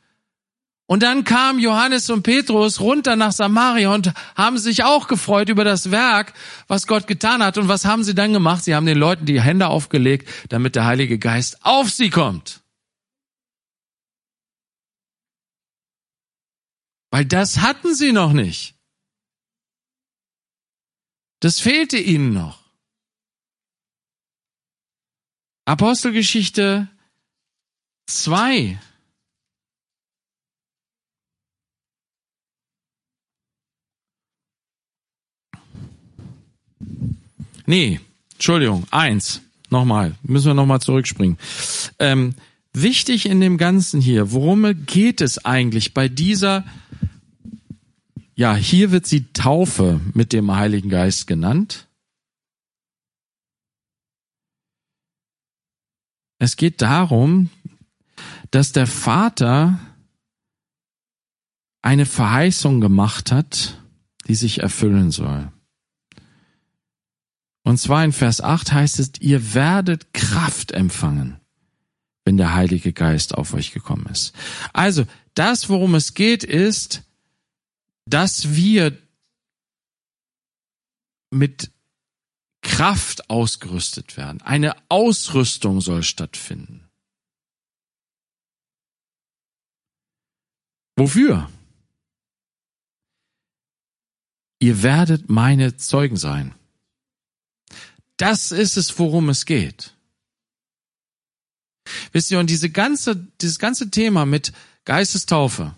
[0.88, 5.64] Und dann kamen Johannes und Petrus runter nach Samaria und haben sich auch gefreut über
[5.64, 6.32] das Werk,
[6.68, 7.58] was Gott getan hat.
[7.58, 8.64] Und was haben sie dann gemacht?
[8.64, 12.62] Sie haben den Leuten die Hände aufgelegt, damit der Heilige Geist auf sie kommt.
[17.10, 18.74] Weil das hatten sie noch nicht.
[21.40, 22.65] Das fehlte ihnen noch.
[25.66, 26.88] Apostelgeschichte
[28.06, 28.80] 2.
[37.66, 38.00] Nee,
[38.32, 39.42] Entschuldigung, eins.
[39.68, 41.36] Nochmal, müssen wir nochmal zurückspringen.
[41.98, 42.34] Ähm,
[42.78, 46.62] Wichtig in dem Ganzen hier, worum geht es eigentlich bei dieser,
[48.34, 51.85] ja, hier wird sie Taufe mit dem Heiligen Geist genannt.
[56.38, 57.50] Es geht darum,
[58.50, 59.78] dass der Vater
[61.82, 63.80] eine Verheißung gemacht hat,
[64.26, 65.52] die sich erfüllen soll.
[67.62, 71.40] Und zwar in Vers 8 heißt es, ihr werdet Kraft empfangen,
[72.24, 74.34] wenn der Heilige Geist auf euch gekommen ist.
[74.72, 77.02] Also, das, worum es geht, ist,
[78.04, 78.96] dass wir
[81.30, 81.70] mit
[82.76, 84.42] Kraft ausgerüstet werden.
[84.42, 86.86] Eine Ausrüstung soll stattfinden.
[90.94, 91.50] Wofür?
[94.58, 96.54] Ihr werdet meine Zeugen sein.
[98.18, 99.94] Das ist es, worum es geht.
[102.12, 104.52] Wisst ihr, und diese ganze, dieses ganze Thema mit
[104.84, 105.74] Geistestaufe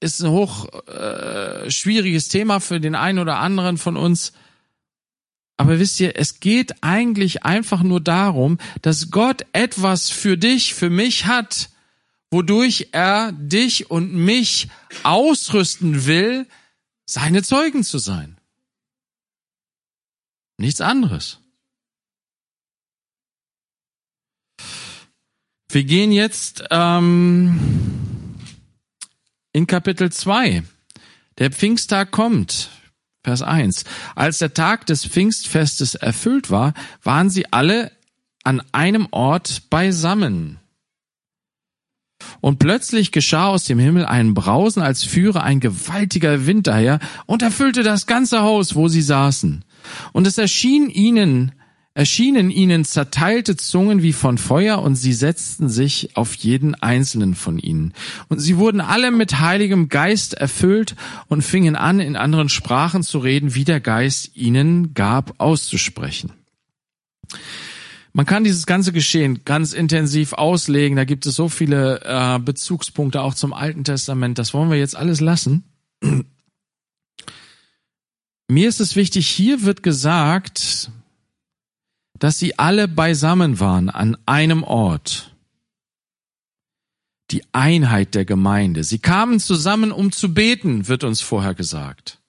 [0.00, 4.32] ist ein hoch äh, schwieriges Thema für den einen oder anderen von uns.
[5.56, 10.90] Aber wisst ihr, es geht eigentlich einfach nur darum, dass Gott etwas für dich, für
[10.90, 11.70] mich hat,
[12.30, 14.68] wodurch er dich und mich
[15.02, 16.46] ausrüsten will,
[17.04, 18.38] seine Zeugen zu sein.
[20.56, 21.38] Nichts anderes.
[25.68, 27.58] Wir gehen jetzt ähm,
[29.52, 30.62] in Kapitel 2.
[31.38, 32.70] Der Pfingsttag kommt.
[33.24, 33.84] Vers 1.
[34.16, 37.92] Als der Tag des Pfingstfestes erfüllt war, waren sie alle
[38.42, 40.58] an einem Ort beisammen.
[42.40, 47.42] Und plötzlich geschah aus dem Himmel ein Brausen, als führe ein gewaltiger Wind daher und
[47.42, 49.64] erfüllte das ganze Haus, wo sie saßen.
[50.12, 51.52] Und es erschien ihnen,
[51.94, 57.58] erschienen ihnen zerteilte Zungen wie von Feuer und sie setzten sich auf jeden einzelnen von
[57.58, 57.92] ihnen.
[58.28, 60.96] Und sie wurden alle mit heiligem Geist erfüllt
[61.28, 66.32] und fingen an, in anderen Sprachen zu reden, wie der Geist ihnen gab, auszusprechen.
[68.14, 70.96] Man kann dieses ganze Geschehen ganz intensiv auslegen.
[70.96, 74.38] Da gibt es so viele äh, Bezugspunkte auch zum Alten Testament.
[74.38, 75.64] Das wollen wir jetzt alles lassen.
[78.48, 80.90] Mir ist es wichtig, hier wird gesagt,
[82.22, 85.34] dass sie alle beisammen waren an einem Ort.
[87.32, 88.84] Die Einheit der Gemeinde.
[88.84, 92.20] Sie kamen zusammen, um zu beten, wird uns vorher gesagt.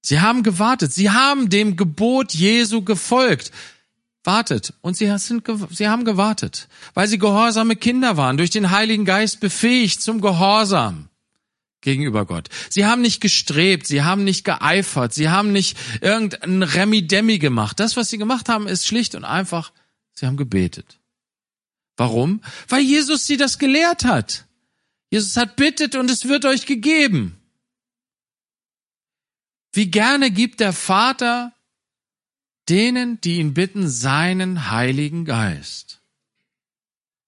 [0.00, 0.94] Sie haben gewartet.
[0.94, 3.52] Sie haben dem Gebot Jesu gefolgt
[4.22, 4.72] wartet.
[4.80, 9.40] Und sie, sind, sie haben gewartet, weil sie gehorsame Kinder waren, durch den Heiligen Geist
[9.40, 11.10] befähigt zum Gehorsam
[11.84, 12.48] gegenüber Gott.
[12.70, 17.78] Sie haben nicht gestrebt, sie haben nicht geeifert, sie haben nicht irgendein Remi-Demi gemacht.
[17.78, 19.72] Das, was sie gemacht haben, ist schlicht und einfach,
[20.12, 20.98] sie haben gebetet.
[21.96, 22.40] Warum?
[22.68, 24.46] Weil Jesus sie das gelehrt hat.
[25.10, 27.38] Jesus hat bittet und es wird euch gegeben.
[29.72, 31.52] Wie gerne gibt der Vater
[32.68, 36.00] denen, die ihn bitten, seinen Heiligen Geist.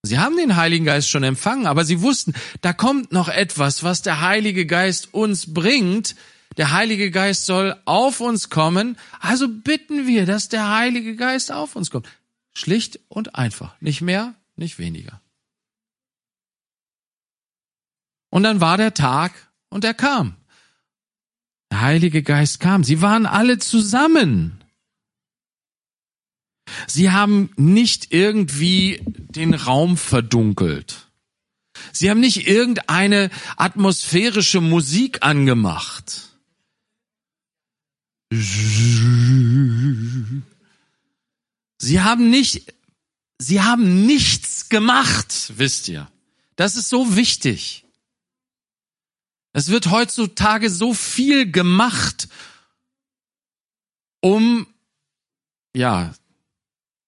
[0.06, 4.02] Sie haben den Heiligen Geist schon empfangen, aber sie wussten, da kommt noch etwas, was
[4.02, 6.16] der Heilige Geist uns bringt.
[6.56, 11.76] Der Heilige Geist soll auf uns kommen, also bitten wir, dass der Heilige Geist auf
[11.76, 12.08] uns kommt.
[12.54, 15.20] Schlicht und einfach, nicht mehr, nicht weniger.
[18.30, 19.32] Und dann war der Tag
[19.68, 20.36] und er kam.
[21.70, 22.84] Der Heilige Geist kam.
[22.84, 24.64] Sie waren alle zusammen.
[26.86, 31.06] Sie haben nicht irgendwie den Raum verdunkelt.
[31.92, 36.22] Sie haben nicht irgendeine atmosphärische Musik angemacht.
[41.78, 42.74] Sie haben nicht,
[43.38, 46.10] sie haben nichts gemacht, wisst ihr.
[46.56, 47.84] Das ist so wichtig.
[49.52, 52.28] Es wird heutzutage so viel gemacht,
[54.20, 54.66] um,
[55.74, 56.14] ja,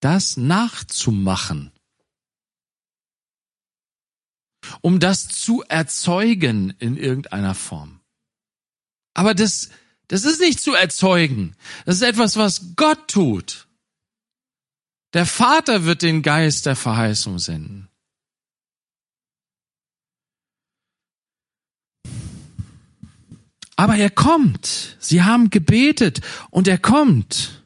[0.01, 1.73] das nachzumachen,
[4.81, 8.01] um das zu erzeugen in irgendeiner Form.
[9.15, 9.71] Aber das,
[10.09, 11.57] das ist nicht zu erzeugen.
[11.85, 13.67] Das ist etwas, was Gott tut.
[15.15, 17.89] Der Vater wird den Geist der Verheißung senden.
[23.75, 24.97] Aber er kommt.
[24.99, 26.21] Sie haben gebetet
[26.51, 27.58] und er kommt.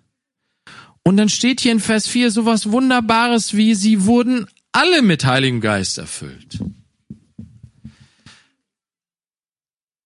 [1.05, 5.61] Und dann steht hier in Vers 4 sowas Wunderbares wie, sie wurden alle mit Heiligem
[5.61, 6.59] Geist erfüllt.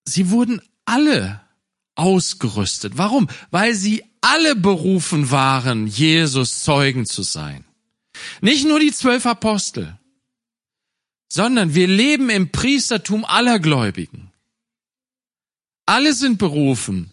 [0.04, 1.40] Sie wurden alle
[1.94, 2.96] ausgerüstet.
[2.96, 3.28] Warum?
[3.50, 7.64] Weil sie alle berufen waren, Jesus Zeugen zu sein.
[8.40, 9.98] Nicht nur die zwölf Apostel,
[11.28, 14.32] sondern wir leben im Priestertum aller Gläubigen.
[15.84, 17.12] Alle sind berufen,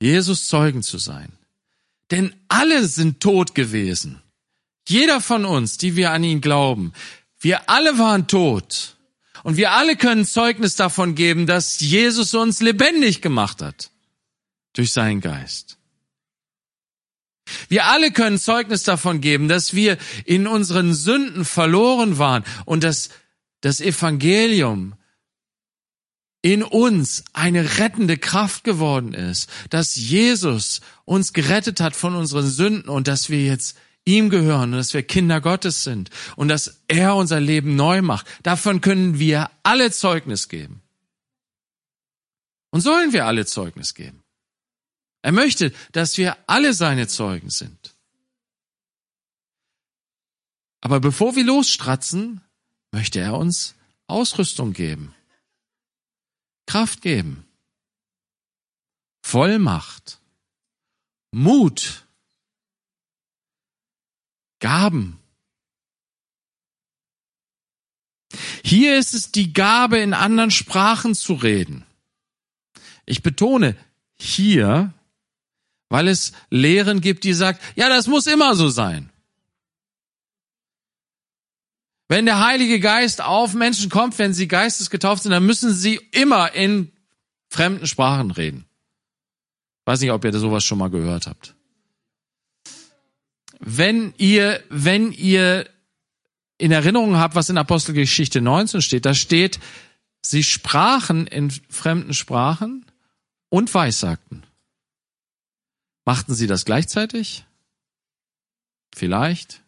[0.00, 1.32] Jesus Zeugen zu sein.
[2.10, 4.20] Denn alle sind tot gewesen.
[4.88, 6.92] Jeder von uns, die wir an ihn glauben,
[7.40, 8.96] wir alle waren tot.
[9.42, 13.90] Und wir alle können Zeugnis davon geben, dass Jesus uns lebendig gemacht hat.
[14.74, 15.78] Durch seinen Geist.
[17.68, 23.10] Wir alle können Zeugnis davon geben, dass wir in unseren Sünden verloren waren und dass
[23.60, 24.94] das Evangelium
[26.42, 32.88] in uns eine rettende Kraft geworden ist, dass Jesus uns gerettet hat von unseren Sünden
[32.88, 37.14] und dass wir jetzt ihm gehören und dass wir Kinder Gottes sind und dass er
[37.14, 38.26] unser Leben neu macht.
[38.42, 40.82] Davon können wir alle Zeugnis geben.
[42.70, 44.22] Und sollen wir alle Zeugnis geben.
[45.20, 47.94] Er möchte, dass wir alle seine Zeugen sind.
[50.80, 52.40] Aber bevor wir losstratzen,
[52.90, 53.76] möchte er uns
[54.08, 55.14] Ausrüstung geben,
[56.66, 57.46] Kraft geben,
[59.22, 60.20] Vollmacht,
[61.32, 62.06] Mut,
[64.60, 65.18] Gaben.
[68.64, 71.84] Hier ist es die Gabe, in anderen Sprachen zu reden.
[73.04, 73.76] Ich betone
[74.18, 74.92] hier,
[75.88, 79.11] weil es Lehren gibt, die sagt, ja, das muss immer so sein.
[82.08, 86.54] Wenn der Heilige Geist auf Menschen kommt, wenn sie geistesgetauft sind, dann müssen sie immer
[86.54, 86.92] in
[87.48, 88.66] fremden Sprachen reden.
[89.84, 91.54] Weiß nicht, ob ihr sowas schon mal gehört habt.
[93.58, 95.68] Wenn ihr, wenn ihr
[96.58, 99.58] in Erinnerung habt, was in Apostelgeschichte 19 steht, da steht,
[100.20, 102.86] sie sprachen in fremden Sprachen
[103.48, 104.44] und weissagten.
[106.04, 107.44] Machten sie das gleichzeitig?
[108.94, 109.62] Vielleicht.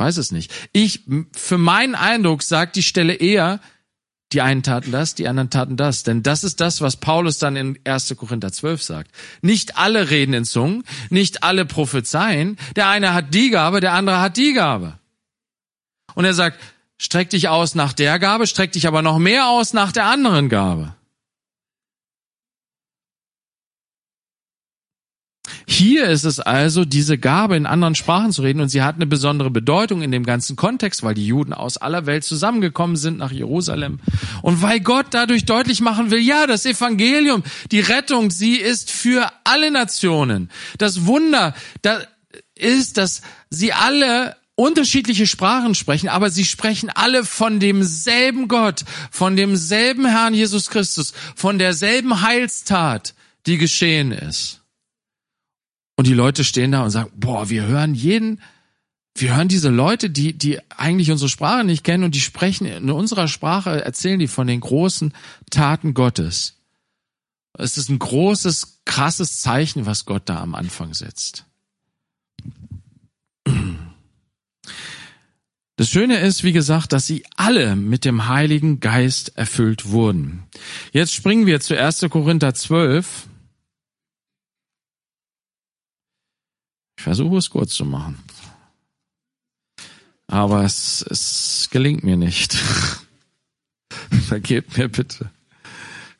[0.00, 0.50] Ich weiß es nicht.
[0.72, 1.02] Ich,
[1.36, 3.60] für meinen Eindruck sagt die Stelle eher,
[4.32, 6.04] die einen taten das, die anderen taten das.
[6.04, 8.16] Denn das ist das, was Paulus dann in 1.
[8.16, 9.10] Korinther 12 sagt.
[9.42, 12.56] Nicht alle reden in Zungen, nicht alle prophezeien.
[12.76, 14.98] Der eine hat die Gabe, der andere hat die Gabe.
[16.14, 16.58] Und er sagt,
[16.96, 20.48] streck dich aus nach der Gabe, streck dich aber noch mehr aus nach der anderen
[20.48, 20.94] Gabe.
[25.72, 29.06] Hier ist es also diese Gabe, in anderen Sprachen zu reden und sie hat eine
[29.06, 33.30] besondere Bedeutung in dem ganzen Kontext, weil die Juden aus aller Welt zusammengekommen sind nach
[33.30, 34.00] Jerusalem
[34.42, 39.30] und weil Gott dadurch deutlich machen will, ja, das Evangelium, die Rettung, sie ist für
[39.44, 40.50] alle Nationen.
[40.78, 42.00] Das Wunder da
[42.56, 49.36] ist, dass sie alle unterschiedliche Sprachen sprechen, aber sie sprechen alle von demselben Gott, von
[49.36, 53.14] demselben Herrn Jesus Christus, von derselben Heilstat,
[53.46, 54.59] die geschehen ist.
[56.00, 58.40] Und die Leute stehen da und sagen, boah, wir hören jeden,
[59.14, 62.90] wir hören diese Leute, die, die eigentlich unsere Sprache nicht kennen und die sprechen in
[62.90, 65.12] unserer Sprache, erzählen die von den großen
[65.50, 66.56] Taten Gottes.
[67.52, 71.44] Es ist ein großes, krasses Zeichen, was Gott da am Anfang setzt.
[75.76, 80.44] Das Schöne ist, wie gesagt, dass sie alle mit dem Heiligen Geist erfüllt wurden.
[80.92, 82.06] Jetzt springen wir zu 1.
[82.08, 83.26] Korinther 12.
[87.00, 88.18] Ich versuche es kurz zu machen.
[90.26, 92.52] Aber es, es gelingt mir nicht.
[94.28, 95.30] Vergebt mir bitte,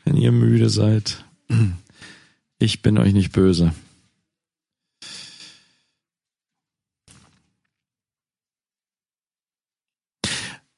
[0.06, 1.22] wenn ihr müde seid.
[2.58, 3.74] Ich bin euch nicht böse.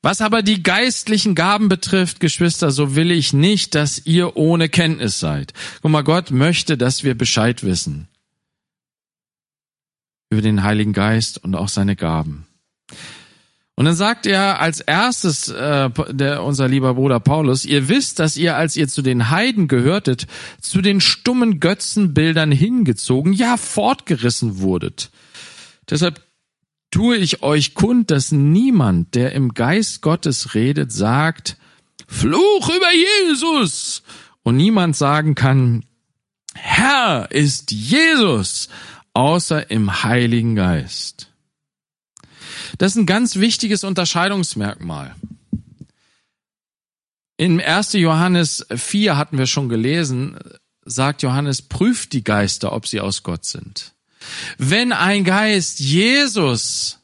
[0.03, 5.21] Was aber die geistlichen Gaben betrifft, Geschwister, so will ich nicht, dass ihr ohne Kenntnis
[5.21, 5.53] seid.
[5.81, 8.09] Guck mal, Gott möchte, dass wir Bescheid wissen
[10.33, 12.47] über den Heiligen Geist und auch seine Gaben.
[13.75, 18.39] Und dann sagt er als erstes, äh, der, unser lieber Bruder Paulus, ihr wisst, dass
[18.39, 20.27] ihr, als ihr zu den Heiden gehörtet,
[20.61, 25.11] zu den stummen Götzenbildern hingezogen, ja fortgerissen wurdet.
[25.91, 26.23] Deshalb
[26.91, 31.59] tue ich euch kund, dass niemand, der im Geist Gottes redet, sagt,
[32.07, 34.03] Fluch über Jesus!
[34.43, 35.85] Und niemand sagen kann,
[36.55, 38.69] Herr ist Jesus,
[39.15, 41.29] außer im Heiligen Geist.
[42.79, 45.15] Das ist ein ganz wichtiges Unterscheidungsmerkmal.
[47.37, 47.95] In 1.
[47.95, 50.39] Johannes 4 hatten wir schon gelesen,
[50.85, 53.95] sagt Johannes, prüft die Geister, ob sie aus Gott sind.
[54.59, 56.99] Wenn ein Geist Jesus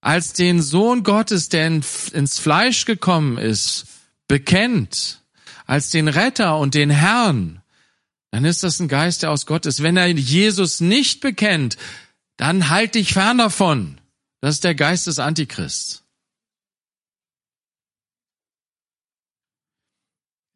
[0.00, 3.86] als den Sohn Gottes, der ins Fleisch gekommen ist,
[4.28, 5.22] bekennt,
[5.66, 7.57] als den Retter und den Herrn,
[8.30, 9.82] dann ist das ein Geist, der aus Gott ist.
[9.82, 11.76] Wenn er Jesus nicht bekennt,
[12.36, 14.00] dann halt dich fern davon.
[14.40, 16.04] Das ist der Geist des Antichrists.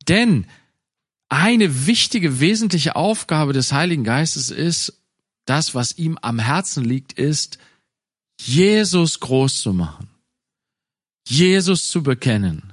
[0.08, 0.46] Denn
[1.28, 5.00] eine wichtige, wesentliche Aufgabe des Heiligen Geistes ist,
[5.46, 7.58] das, was ihm am Herzen liegt, ist,
[8.40, 10.08] Jesus groß zu machen.
[11.26, 12.72] Jesus zu bekennen.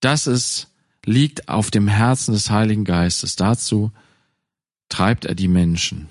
[0.00, 0.68] Das ist,
[1.06, 3.36] liegt auf dem Herzen des Heiligen Geistes.
[3.36, 3.92] Dazu
[4.88, 6.08] treibt er die Menschen,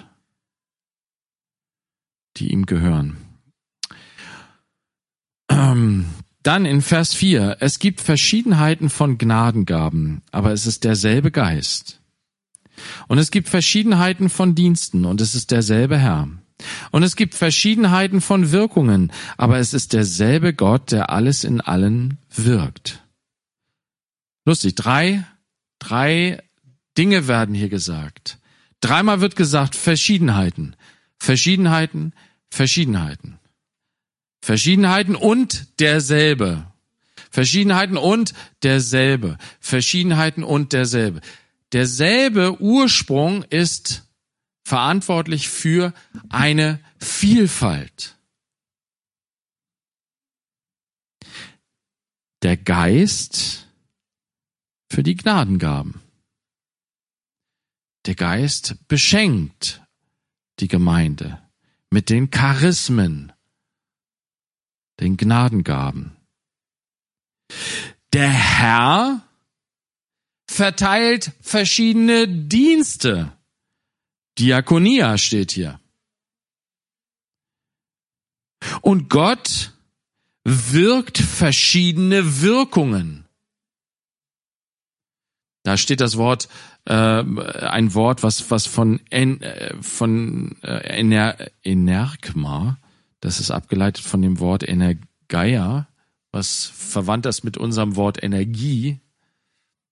[2.38, 3.18] die ihm gehören.
[5.50, 6.06] Ähm,
[6.42, 12.02] dann in Vers 4, es gibt Verschiedenheiten von Gnadengaben, aber es ist derselbe Geist.
[13.08, 16.28] Und es gibt Verschiedenheiten von Diensten, und es ist derselbe Herr.
[16.92, 22.18] Und es gibt Verschiedenheiten von Wirkungen, aber es ist derselbe Gott, der alles in allen
[22.30, 23.03] wirkt.
[24.46, 25.26] Lustig, drei,
[25.80, 26.44] drei
[26.98, 28.40] Dinge werden hier gesagt.
[28.82, 30.76] Dreimal wird gesagt Verschiedenheiten,
[31.18, 32.14] Verschiedenheiten,
[32.50, 33.40] Verschiedenheiten.
[34.42, 36.68] Verschiedenheiten und derselbe.
[37.32, 39.38] Verschiedenheiten und derselbe.
[39.62, 41.22] Verschiedenheiten und derselbe.
[41.72, 44.04] Derselbe Ursprung ist
[44.64, 45.94] verantwortlich für
[46.30, 48.18] eine Vielfalt.
[52.44, 53.63] Der Geist
[54.94, 56.02] für die Gnadengaben.
[58.06, 59.82] Der Geist beschenkt
[60.60, 61.42] die Gemeinde
[61.90, 63.34] mit den Charismen,
[65.00, 66.16] den Gnadengaben.
[68.14, 69.28] Der Herr
[70.48, 73.36] verteilt verschiedene Dienste.
[74.38, 75.80] Diakonia steht hier.
[78.82, 79.74] Und Gott
[80.44, 83.23] wirkt verschiedene Wirkungen.
[85.64, 86.50] Da steht das Wort,
[86.86, 92.78] äh, ein Wort, was, was von, en, äh, von äh, Ener, Energma,
[93.22, 95.88] das ist abgeleitet von dem Wort Energeia,
[96.34, 99.00] was verwandt das mit unserem Wort Energie.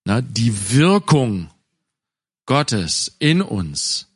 [0.03, 1.49] Na, die Wirkung
[2.45, 4.07] Gottes in uns.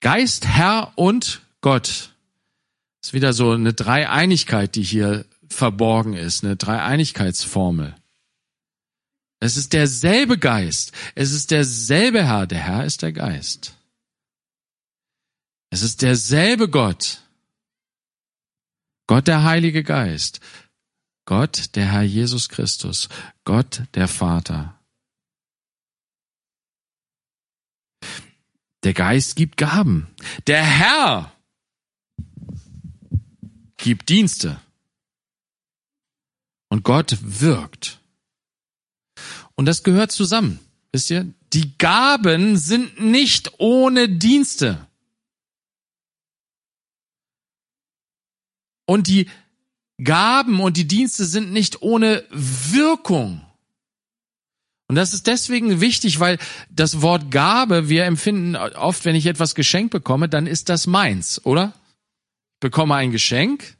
[0.00, 2.14] Geist, Herr und Gott.
[3.00, 7.94] Das ist wieder so eine Dreieinigkeit, die hier verborgen ist, eine Dreieinigkeitsformel.
[9.40, 10.92] Es ist derselbe Geist.
[11.14, 12.46] Es ist derselbe Herr.
[12.46, 13.76] Der Herr ist der Geist.
[15.70, 17.22] Es ist derselbe Gott.
[19.08, 20.40] Gott der Heilige Geist.
[21.24, 23.08] Gott der Herr Jesus Christus.
[23.44, 24.78] Gott der Vater.
[28.84, 30.08] Der Geist gibt Gaben.
[30.46, 31.32] Der Herr
[33.76, 34.60] gibt Dienste.
[36.72, 38.00] Und Gott wirkt.
[39.56, 40.58] Und das gehört zusammen.
[40.90, 41.30] Wisst ihr?
[41.52, 44.86] Die Gaben sind nicht ohne Dienste.
[48.86, 49.28] Und die
[50.02, 53.44] Gaben und die Dienste sind nicht ohne Wirkung.
[54.88, 56.38] Und das ist deswegen wichtig, weil
[56.70, 61.44] das Wort Gabe, wir empfinden oft, wenn ich etwas geschenkt bekomme, dann ist das meins,
[61.44, 61.74] oder?
[62.54, 63.76] Ich bekomme ein Geschenk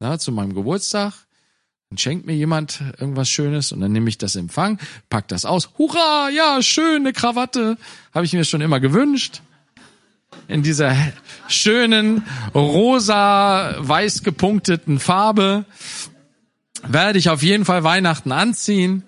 [0.00, 1.23] na, zu meinem Geburtstag
[1.94, 4.80] dann schenkt mir jemand irgendwas Schönes und dann nehme ich das Empfang,
[5.10, 5.70] pack das aus.
[5.78, 7.78] Hurra, ja, schöne Krawatte.
[8.12, 9.42] Habe ich mir schon immer gewünscht.
[10.48, 10.96] In dieser
[11.46, 15.66] schönen, rosa, weiß gepunkteten Farbe
[16.82, 19.04] werde ich auf jeden Fall Weihnachten anziehen.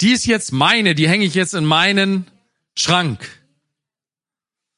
[0.00, 2.28] Die ist jetzt meine, die hänge ich jetzt in meinen
[2.76, 3.28] Schrank.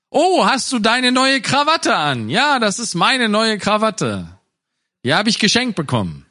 [0.09, 2.31] Oh, hast du deine neue Krawatte an?
[2.31, 4.39] Ja, das ist meine neue Krawatte.
[5.03, 6.27] Ja, habe ich geschenkt bekommen.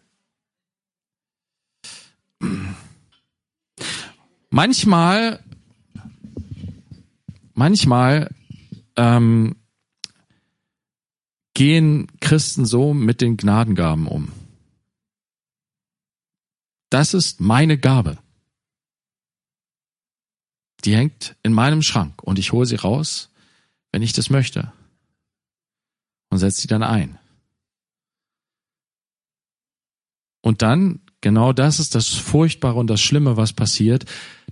[4.49, 5.43] Manchmal,
[7.53, 8.33] manchmal
[8.95, 9.55] ähm,
[11.53, 14.31] gehen Christen so mit den Gnadengaben um.
[16.89, 18.17] Das ist meine Gabe.
[20.83, 23.29] Die hängt in meinem Schrank und ich hole sie raus,
[23.91, 24.73] wenn ich das möchte
[26.29, 27.20] und setze sie dann ein.
[30.51, 34.03] Und dann, genau das ist das Furchtbare und das Schlimme, was passiert,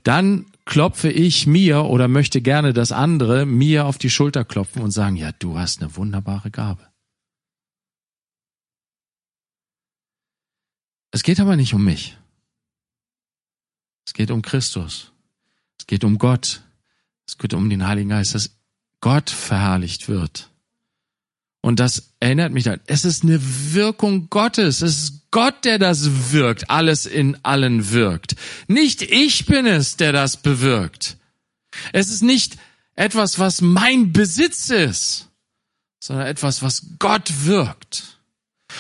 [0.04, 4.92] dann klopfe ich mir oder möchte gerne, dass andere mir auf die Schulter klopfen und
[4.92, 6.88] sagen, ja, du hast eine wunderbare Gabe.
[11.12, 12.18] Es geht aber nicht um mich.
[14.08, 15.12] Es geht um Christus.
[15.78, 16.64] Es geht um Gott.
[17.28, 18.58] Es geht um den Heiligen Geist, dass
[19.02, 20.50] Gott verherrlicht wird.
[21.62, 22.80] Und das erinnert mich daran.
[22.88, 23.40] Es ist eine
[23.74, 24.82] Wirkung Gottes.
[24.82, 28.36] Es ist Gott, der das wirkt, alles in allen wirkt.
[28.68, 31.18] Nicht ich bin es, der das bewirkt.
[31.94, 32.58] Es ist nicht
[32.96, 35.30] etwas, was mein Besitz ist,
[36.00, 38.19] sondern etwas, was Gott wirkt.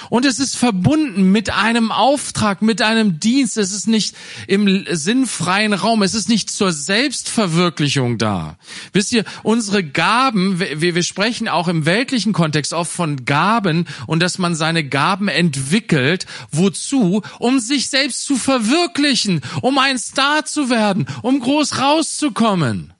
[0.09, 3.57] Und es ist verbunden mit einem Auftrag, mit einem Dienst.
[3.57, 4.15] Es ist nicht
[4.47, 6.03] im sinnfreien Raum.
[6.03, 8.57] Es ist nicht zur Selbstverwirklichung da.
[8.93, 14.21] Wisst ihr, unsere Gaben, wir, wir sprechen auch im weltlichen Kontext oft von Gaben und
[14.21, 16.25] dass man seine Gaben entwickelt.
[16.51, 17.23] Wozu?
[17.39, 22.93] Um sich selbst zu verwirklichen, um ein Star zu werden, um groß rauszukommen.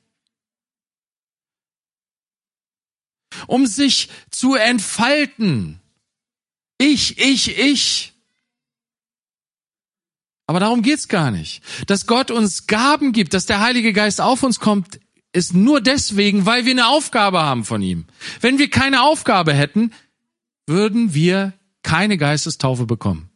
[3.46, 5.79] Um sich zu entfalten
[6.80, 8.14] ich, ich, ich.
[10.48, 11.62] Aber darum geht's gar nicht.
[11.86, 15.00] Dass Gott uns Gaben gibt, dass der Heilige Geist auf uns kommt,
[15.32, 18.08] ist nur deswegen, weil wir eine Aufgabe haben von ihm.
[18.42, 19.94] Wenn wir keine Aufgabe hätten,
[20.66, 21.54] würden wir
[21.84, 23.30] keine Geistestaufe bekommen.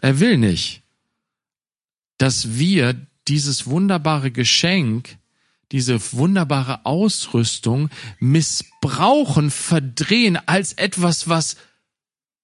[0.00, 0.82] Er will nicht,
[2.18, 5.18] dass wir dieses wunderbare Geschenk
[5.72, 11.56] diese wunderbare Ausrüstung missbrauchen, verdrehen als etwas, was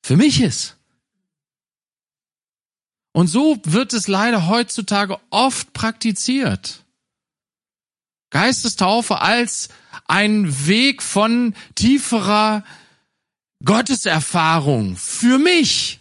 [0.03, 0.77] für mich ist.
[3.13, 6.83] Und so wird es leider heutzutage oft praktiziert.
[8.31, 9.69] Geistestaufe als
[10.07, 12.65] ein Weg von tieferer
[13.65, 16.01] Gotteserfahrung für mich.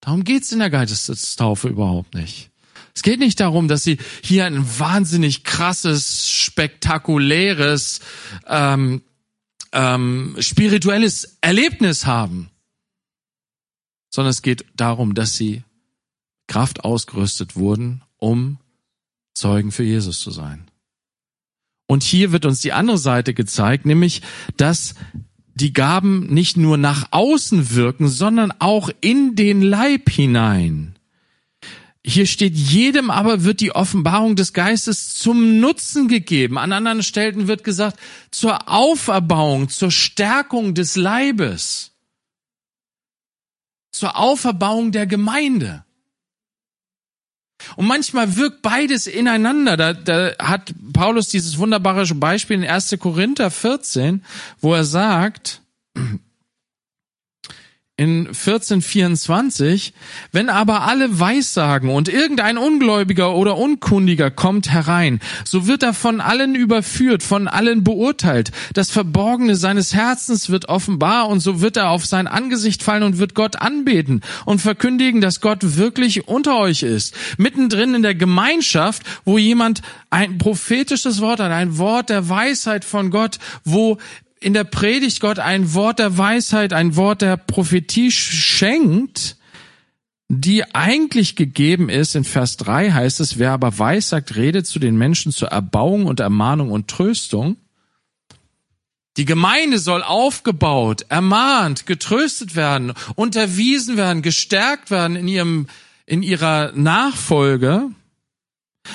[0.00, 2.49] Darum geht's in der Geistestaufe überhaupt nicht.
[2.94, 8.00] Es geht nicht darum, dass sie hier ein wahnsinnig krasses, spektakuläres,
[8.46, 9.02] ähm,
[9.72, 12.50] ähm, spirituelles Erlebnis haben,
[14.10, 15.62] sondern es geht darum, dass sie
[16.48, 18.58] Kraft ausgerüstet wurden, um
[19.34, 20.70] Zeugen für Jesus zu sein.
[21.86, 24.22] Und hier wird uns die andere Seite gezeigt, nämlich,
[24.56, 24.94] dass
[25.54, 30.94] die Gaben nicht nur nach außen wirken, sondern auch in den Leib hinein.
[32.04, 36.56] Hier steht, jedem aber wird die Offenbarung des Geistes zum Nutzen gegeben.
[36.56, 37.98] An anderen Stellen wird gesagt,
[38.30, 41.92] zur Auferbauung, zur Stärkung des Leibes,
[43.92, 45.84] zur Auferbauung der Gemeinde.
[47.76, 49.76] Und manchmal wirkt beides ineinander.
[49.76, 52.96] Da, da hat Paulus dieses wunderbare Beispiel in 1.
[52.98, 54.24] Korinther 14,
[54.62, 55.60] wo er sagt,
[58.00, 59.92] in 1424,
[60.32, 66.22] wenn aber alle Weissagen und irgendein Ungläubiger oder Unkundiger kommt herein, so wird er von
[66.22, 68.52] allen überführt, von allen beurteilt.
[68.72, 73.18] Das Verborgene seines Herzens wird offenbar und so wird er auf sein Angesicht fallen und
[73.18, 77.14] wird Gott anbeten und verkündigen, dass Gott wirklich unter euch ist.
[77.36, 83.10] Mittendrin in der Gemeinschaft, wo jemand ein prophetisches Wort hat, ein Wort der Weisheit von
[83.10, 83.98] Gott, wo
[84.40, 89.36] in der Predigt Gott ein Wort der Weisheit, ein Wort der Prophetie schenkt,
[90.28, 94.96] die eigentlich gegeben ist, in Vers 3 heißt es, wer aber weissagt, redet zu den
[94.96, 97.56] Menschen zur Erbauung und Ermahnung und Tröstung.
[99.16, 105.66] Die Gemeinde soll aufgebaut, ermahnt, getröstet werden, unterwiesen werden, gestärkt werden in ihrem,
[106.06, 107.90] in ihrer Nachfolge,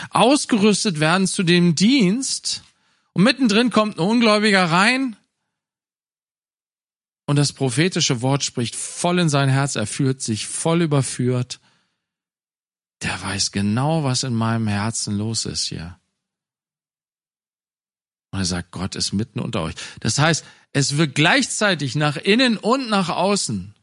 [0.09, 2.63] ausgerüstet werden zu dem Dienst.
[3.11, 5.17] Und mittendrin kommt ein Ungläubiger rein,
[7.25, 11.59] und das prophetische Wort spricht voll in sein Herz, er fühlt sich voll überführt.
[13.01, 15.99] Der weiß genau, was in meinem Herzen los ist hier.
[18.31, 19.75] Und er sagt, Gott ist mitten unter euch.
[20.01, 23.73] Das heißt, es wird gleichzeitig nach innen und nach außen.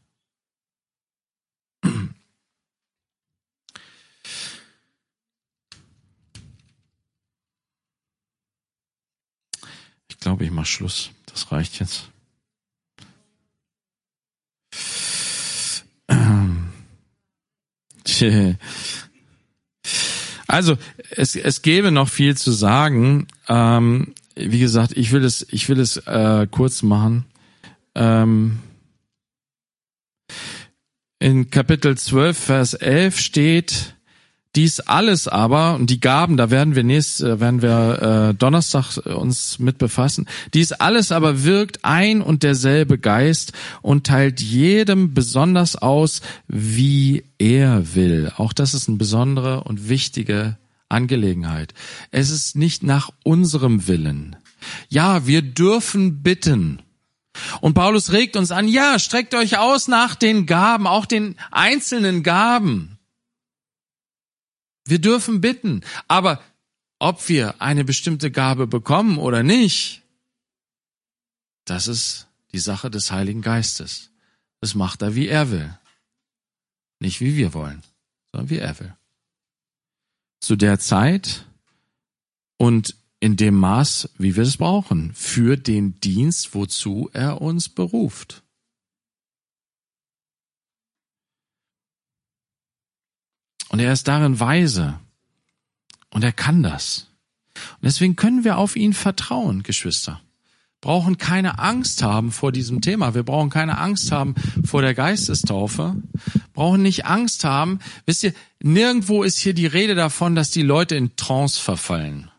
[10.08, 11.10] Ich glaube, ich mache Schluss.
[11.26, 12.11] Das reicht jetzt.
[20.52, 20.76] Also
[21.10, 23.26] es, es gäbe noch viel zu sagen.
[23.48, 27.24] Ähm, wie gesagt, ich will es, ich will es äh, kurz machen.
[27.94, 28.58] Ähm,
[31.18, 33.94] in Kapitel 12, Vers 11 steht,
[34.54, 38.98] dies alles aber, und die Gaben, da werden wir nächst, äh, werden wir äh, Donnerstag
[38.98, 45.76] uns mit befassen, dies alles aber wirkt ein und derselbe Geist und teilt jedem besonders
[45.76, 48.32] aus, wie er will.
[48.36, 51.72] Auch das ist eine besondere und wichtige Angelegenheit.
[52.10, 54.36] Es ist nicht nach unserem Willen.
[54.88, 56.82] Ja, wir dürfen bitten.
[57.62, 62.22] Und Paulus regt uns an, ja, streckt euch aus nach den Gaben, auch den einzelnen
[62.22, 62.91] Gaben.
[64.84, 66.42] Wir dürfen bitten, aber
[66.98, 70.02] ob wir eine bestimmte Gabe bekommen oder nicht,
[71.64, 74.10] das ist die Sache des Heiligen Geistes.
[74.60, 75.76] Das macht er, wie er will.
[77.00, 77.82] Nicht wie wir wollen,
[78.30, 78.94] sondern wie er will.
[80.40, 81.46] zu der Zeit
[82.58, 88.41] und in dem Maß, wie wir es brauchen, für den Dienst, wozu er uns beruft.
[93.72, 95.00] Und er ist darin weise.
[96.10, 97.08] Und er kann das.
[97.54, 100.20] Und deswegen können wir auf ihn vertrauen, Geschwister.
[100.82, 103.14] Brauchen keine Angst haben vor diesem Thema.
[103.14, 105.96] Wir brauchen keine Angst haben vor der Geistestaufe.
[106.52, 107.78] Brauchen nicht Angst haben.
[108.04, 112.30] Wisst ihr, nirgendwo ist hier die Rede davon, dass die Leute in Trance verfallen.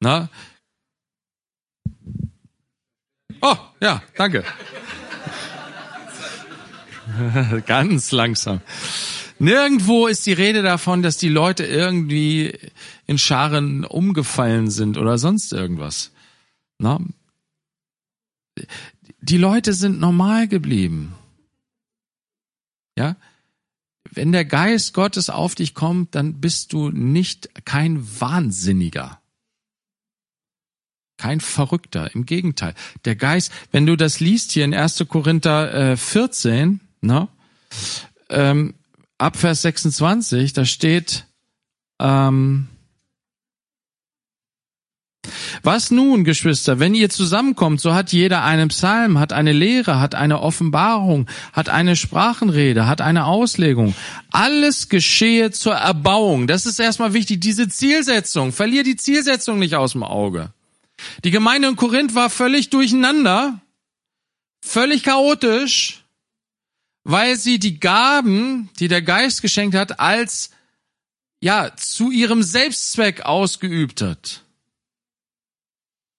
[0.00, 0.28] Na?
[3.40, 4.44] Oh, ja, danke.
[7.66, 8.60] Ganz langsam.
[9.38, 12.56] Nirgendwo ist die Rede davon, dass die Leute irgendwie
[13.06, 16.12] in Scharen umgefallen sind oder sonst irgendwas.
[16.78, 17.00] Na?
[19.20, 21.14] Die Leute sind normal geblieben.
[22.96, 23.16] Ja?
[24.10, 29.20] Wenn der Geist Gottes auf dich kommt, dann bist du nicht kein Wahnsinniger.
[31.16, 32.74] Kein Verrückter, im Gegenteil.
[33.04, 35.04] Der Geist, wenn du das liest hier in 1.
[35.08, 37.28] Korinther äh, 14, ne,
[38.30, 38.74] ähm,
[39.18, 41.26] ab Vers 26, da steht,
[42.00, 42.68] ähm,
[45.62, 50.16] was nun, Geschwister, wenn ihr zusammenkommt, so hat jeder einen Psalm, hat eine Lehre, hat
[50.16, 53.94] eine Offenbarung, hat eine Sprachenrede, hat eine Auslegung.
[54.32, 56.48] Alles geschehe zur Erbauung.
[56.48, 58.50] Das ist erstmal wichtig, diese Zielsetzung.
[58.50, 60.50] Verlier die Zielsetzung nicht aus dem Auge.
[61.22, 63.60] Die Gemeinde in Korinth war völlig durcheinander,
[64.60, 66.01] völlig chaotisch
[67.12, 70.48] weil sie die Gaben, die der Geist geschenkt hat, als
[71.42, 74.40] ja zu ihrem Selbstzweck ausgeübt hat.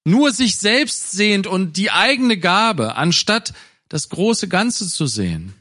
[0.05, 3.55] Nur sich selbst sehend und die eigene Gabe, anstatt
[3.89, 5.55] das große Ganze zu sehen.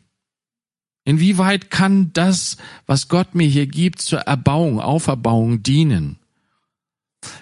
[1.05, 6.19] Inwieweit kann das, was Gott mir hier gibt, zur Erbauung, Auferbauung dienen?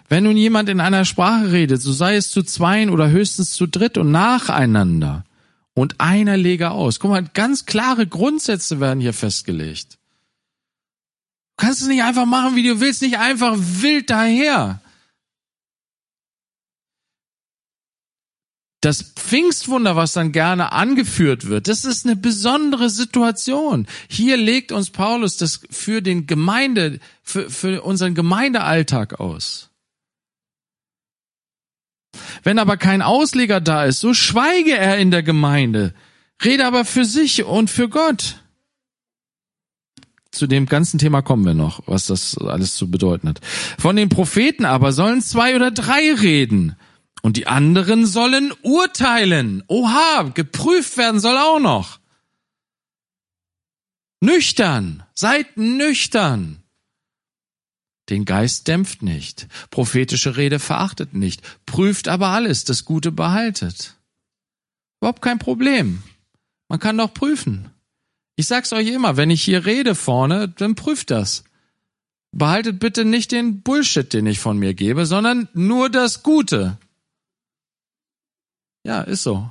[0.09, 3.67] Wenn nun jemand in einer Sprache redet, so sei es zu zweien oder höchstens zu
[3.67, 5.25] dritt und nacheinander
[5.75, 7.01] und einer lege aus.
[7.01, 9.99] Guck mal, ganz klare Grundsätze werden hier festgelegt.
[11.57, 14.81] Du kannst es nicht einfach machen, wie du willst, nicht einfach wild daher.
[18.83, 23.87] Das Pfingstwunder, was dann gerne angeführt wird, das ist eine besondere Situation.
[24.09, 29.70] Hier legt uns Paulus das für den Gemeinde, für, für unseren Gemeindealltag aus.
[32.43, 35.95] Wenn aber kein Ausleger da ist, so schweige er in der Gemeinde,
[36.45, 38.37] rede aber für sich und für Gott.
[40.31, 43.41] Zu dem ganzen Thema kommen wir noch, was das alles zu bedeuten hat.
[43.79, 46.77] Von den Propheten aber sollen zwei oder drei reden
[47.23, 49.65] und die anderen sollen urteilen.
[49.67, 51.99] Oha, geprüft werden soll auch noch.
[54.21, 56.60] Nüchtern, seid nüchtern.
[58.11, 63.97] Den Geist dämpft nicht, prophetische Rede verachtet nicht, prüft aber alles, das Gute behaltet.
[65.01, 66.03] Überhaupt kein Problem.
[66.69, 67.71] Man kann doch prüfen.
[68.37, 71.45] Ich sag's euch immer, wenn ich hier rede vorne, dann prüft das.
[72.33, 76.79] Behaltet bitte nicht den Bullshit, den ich von mir gebe, sondern nur das Gute.
[78.85, 79.51] Ja, ist so.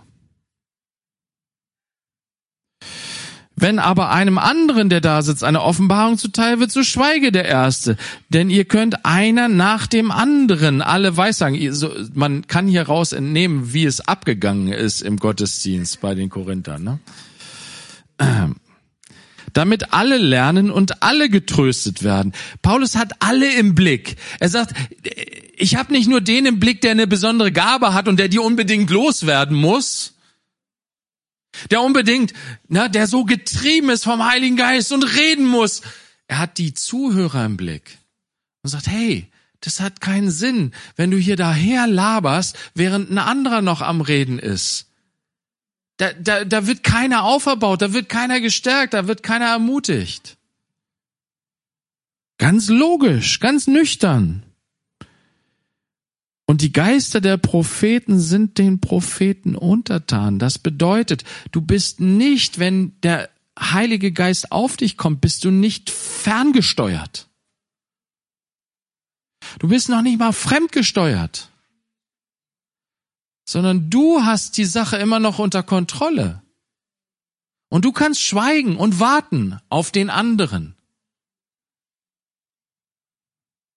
[3.62, 7.98] Wenn aber einem anderen, der da sitzt, eine Offenbarung zuteil wird, so schweige der Erste.
[8.30, 11.60] Denn ihr könnt einer nach dem anderen alle weissagen.
[12.14, 16.84] Man kann hier raus entnehmen, wie es abgegangen ist im Gottesdienst bei den Korinthern.
[16.84, 17.00] Ne?
[19.54, 22.34] Damit alle lernen und alle getröstet werden.
[22.62, 24.16] Paulus hat alle im Blick.
[24.40, 24.74] Er sagt,
[25.58, 28.40] ich habe nicht nur den im Blick, der eine besondere Gabe hat und der die
[28.40, 30.14] unbedingt loswerden muss,
[31.72, 32.34] der unbedingt,
[32.68, 35.82] ne, der so getrieben ist vom Heiligen Geist und reden muss.
[36.28, 37.98] Er hat die Zuhörer im Blick
[38.64, 39.28] und sagt, hey,
[39.62, 44.40] das hat keinen Sinn, wenn du hier daher laberst, während ein anderer noch am Reden
[44.40, 44.88] ist.
[45.98, 50.38] Da, da, da wird keiner auferbaut, da wird keiner gestärkt, da wird keiner ermutigt.
[52.38, 54.44] Ganz logisch, ganz nüchtern.
[56.50, 60.40] Und die Geister der Propheten sind den Propheten untertan.
[60.40, 63.30] Das bedeutet, du bist nicht, wenn der
[63.60, 67.30] Heilige Geist auf dich kommt, bist du nicht ferngesteuert.
[69.60, 71.52] Du bist noch nicht mal fremdgesteuert,
[73.48, 76.42] sondern du hast die Sache immer noch unter Kontrolle.
[77.70, 80.79] Und du kannst schweigen und warten auf den anderen.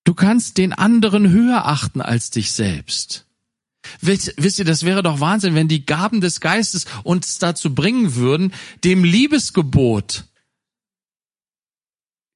[0.04, 3.26] Du kannst den anderen höher achten als dich selbst.
[4.00, 8.14] Wisst, wisst ihr, das wäre doch Wahnsinn, wenn die Gaben des Geistes uns dazu bringen
[8.14, 8.52] würden,
[8.84, 10.24] dem Liebesgebot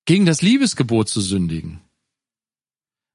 [0.07, 1.81] gegen das Liebesgebot zu sündigen.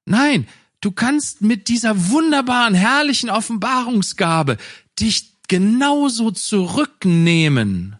[0.04, 0.46] Nein,
[0.80, 4.58] du kannst mit dieser wunderbaren, herrlichen Offenbarungsgabe
[4.98, 7.96] dich genauso zurücknehmen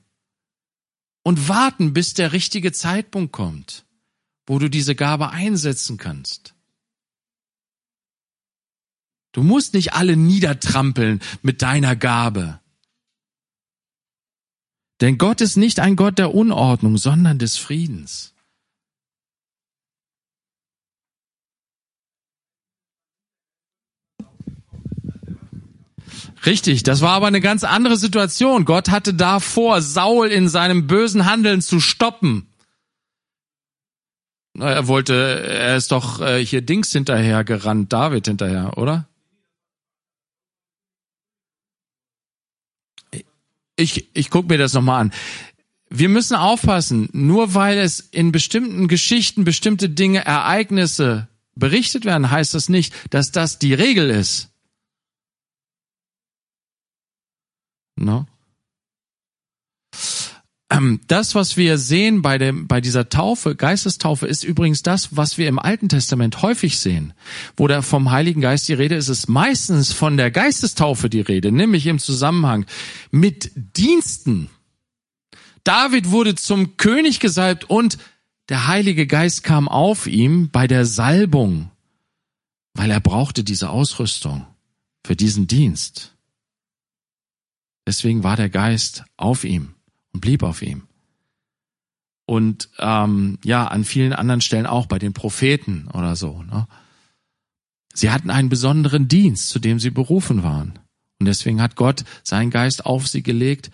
[1.23, 3.85] und warten, bis der richtige Zeitpunkt kommt,
[4.53, 6.55] wo du diese Gabe einsetzen kannst.
[9.33, 12.61] Du musst nicht alle niedertrampeln mit deiner Gabe.
[15.01, 18.35] Denn Gott ist nicht ein Gott der Unordnung, sondern des Friedens.
[26.45, 28.67] Richtig, das war aber eine ganz andere Situation.
[28.67, 32.52] Gott hatte da vor, Saul in seinem bösen Handeln zu stoppen.
[34.59, 39.09] Er wollte, er ist doch äh, hier Dings hinterher gerannt, David hinterher, oder?
[43.77, 45.13] Ich, ich guck mir das nochmal an.
[45.89, 52.55] Wir müssen aufpassen, nur weil es in bestimmten Geschichten bestimmte Dinge, Ereignisse berichtet werden, heißt
[52.55, 54.51] das nicht, dass das die Regel ist.
[57.97, 58.27] No?
[60.73, 65.37] Ähm, das, was wir sehen bei, dem, bei dieser Taufe, Geistestaufe, ist übrigens das, was
[65.37, 67.13] wir im Alten Testament häufig sehen.
[67.59, 71.53] Wo da vom Heiligen Geist die Rede ist, ist meistens von der Geistestaufe die Rede,
[71.53, 72.65] nämlich im Zusammenhang
[73.11, 74.49] mit Diensten.
[75.63, 77.99] David wurde zum König gesalbt und
[78.49, 81.71] der Heilige Geist kam auf ihm bei der Salbung,
[82.73, 84.47] weil er brauchte diese Ausrüstung
[85.05, 86.15] für diesen Dienst.
[87.87, 89.75] Deswegen war der Geist auf ihm
[90.13, 90.83] und blieb auf ihm.
[92.27, 96.43] Und ähm, ja, an vielen anderen Stellen auch bei den Propheten oder so.
[96.43, 96.67] Ne?
[97.95, 100.79] Sie hatten einen besonderen Dienst, zu dem sie berufen waren.
[101.19, 103.71] Und deswegen hat Gott seinen Geist auf sie gelegt,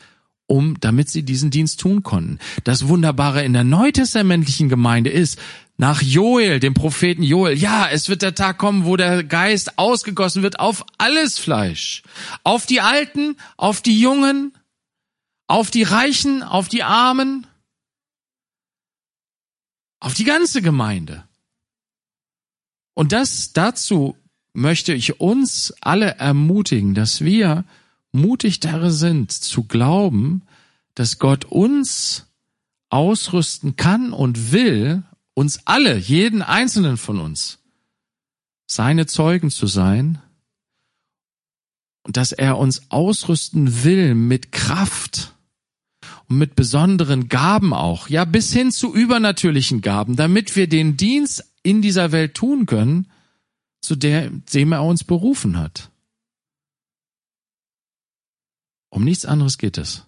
[0.46, 2.38] um, damit sie diesen Dienst tun konnten.
[2.64, 5.38] Das Wunderbare in der neutestamentlichen Gemeinde ist,
[5.76, 10.42] nach Joel, dem Propheten Joel, ja, es wird der Tag kommen, wo der Geist ausgegossen
[10.42, 12.02] wird auf alles Fleisch.
[12.42, 14.52] Auf die Alten, auf die Jungen,
[15.48, 17.46] auf die Reichen, auf die Armen,
[19.98, 21.24] auf die ganze Gemeinde.
[22.94, 24.16] Und das dazu
[24.52, 27.64] möchte ich uns alle ermutigen, dass wir
[28.12, 30.42] mutig darin sind, zu glauben,
[30.94, 32.26] dass Gott uns
[32.90, 35.02] ausrüsten kann und will,
[35.34, 37.58] uns alle, jeden einzelnen von uns,
[38.66, 40.20] seine Zeugen zu sein
[42.02, 45.34] und dass er uns ausrüsten will mit Kraft
[46.28, 51.44] und mit besonderen Gaben auch, ja bis hin zu übernatürlichen Gaben, damit wir den Dienst
[51.62, 53.10] in dieser Welt tun können,
[53.80, 55.90] zu dem er uns berufen hat.
[58.90, 60.04] Um nichts anderes geht es.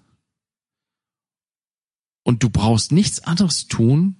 [2.23, 4.17] Und du brauchst nichts anderes tun,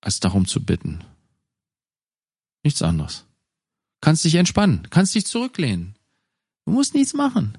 [0.00, 1.04] als darum zu bitten.
[2.62, 3.24] Nichts anderes.
[4.00, 5.96] Kannst dich entspannen, kannst dich zurücklehnen.
[6.64, 7.58] Du musst nichts machen.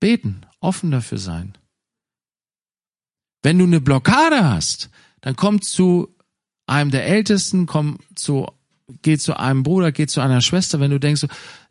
[0.00, 1.56] Beten, offen dafür sein.
[3.42, 4.90] Wenn du eine Blockade hast,
[5.20, 6.14] dann komm zu
[6.66, 8.46] einem der Ältesten, komm zu,
[9.02, 11.28] geh zu einem Bruder, geh zu einer Schwester, wenn du denkst, so,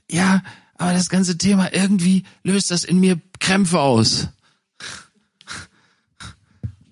[0.10, 0.44] ja,
[0.76, 4.30] aber das ganze Thema irgendwie löst das in mir Krämpfe aus.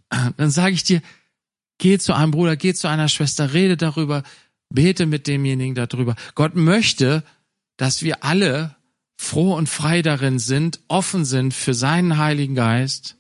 [0.09, 1.01] Dann sage ich dir,
[1.77, 4.23] geh zu einem Bruder, geh zu einer Schwester, rede darüber,
[4.69, 6.15] bete mit demjenigen darüber.
[6.35, 7.23] Gott möchte,
[7.77, 8.75] dass wir alle
[9.17, 13.17] froh und frei darin sind, offen sind für seinen Heiligen Geist,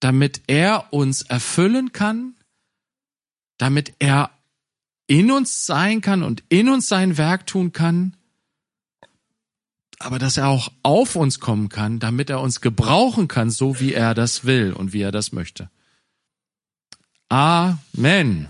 [0.00, 2.34] damit er uns erfüllen kann,
[3.58, 4.30] damit er
[5.06, 8.16] in uns sein kann und in uns sein Werk tun kann,
[9.98, 13.92] aber dass er auch auf uns kommen kann, damit er uns gebrauchen kann, so wie
[13.92, 15.70] er das will und wie er das möchte.
[17.28, 18.48] Amen.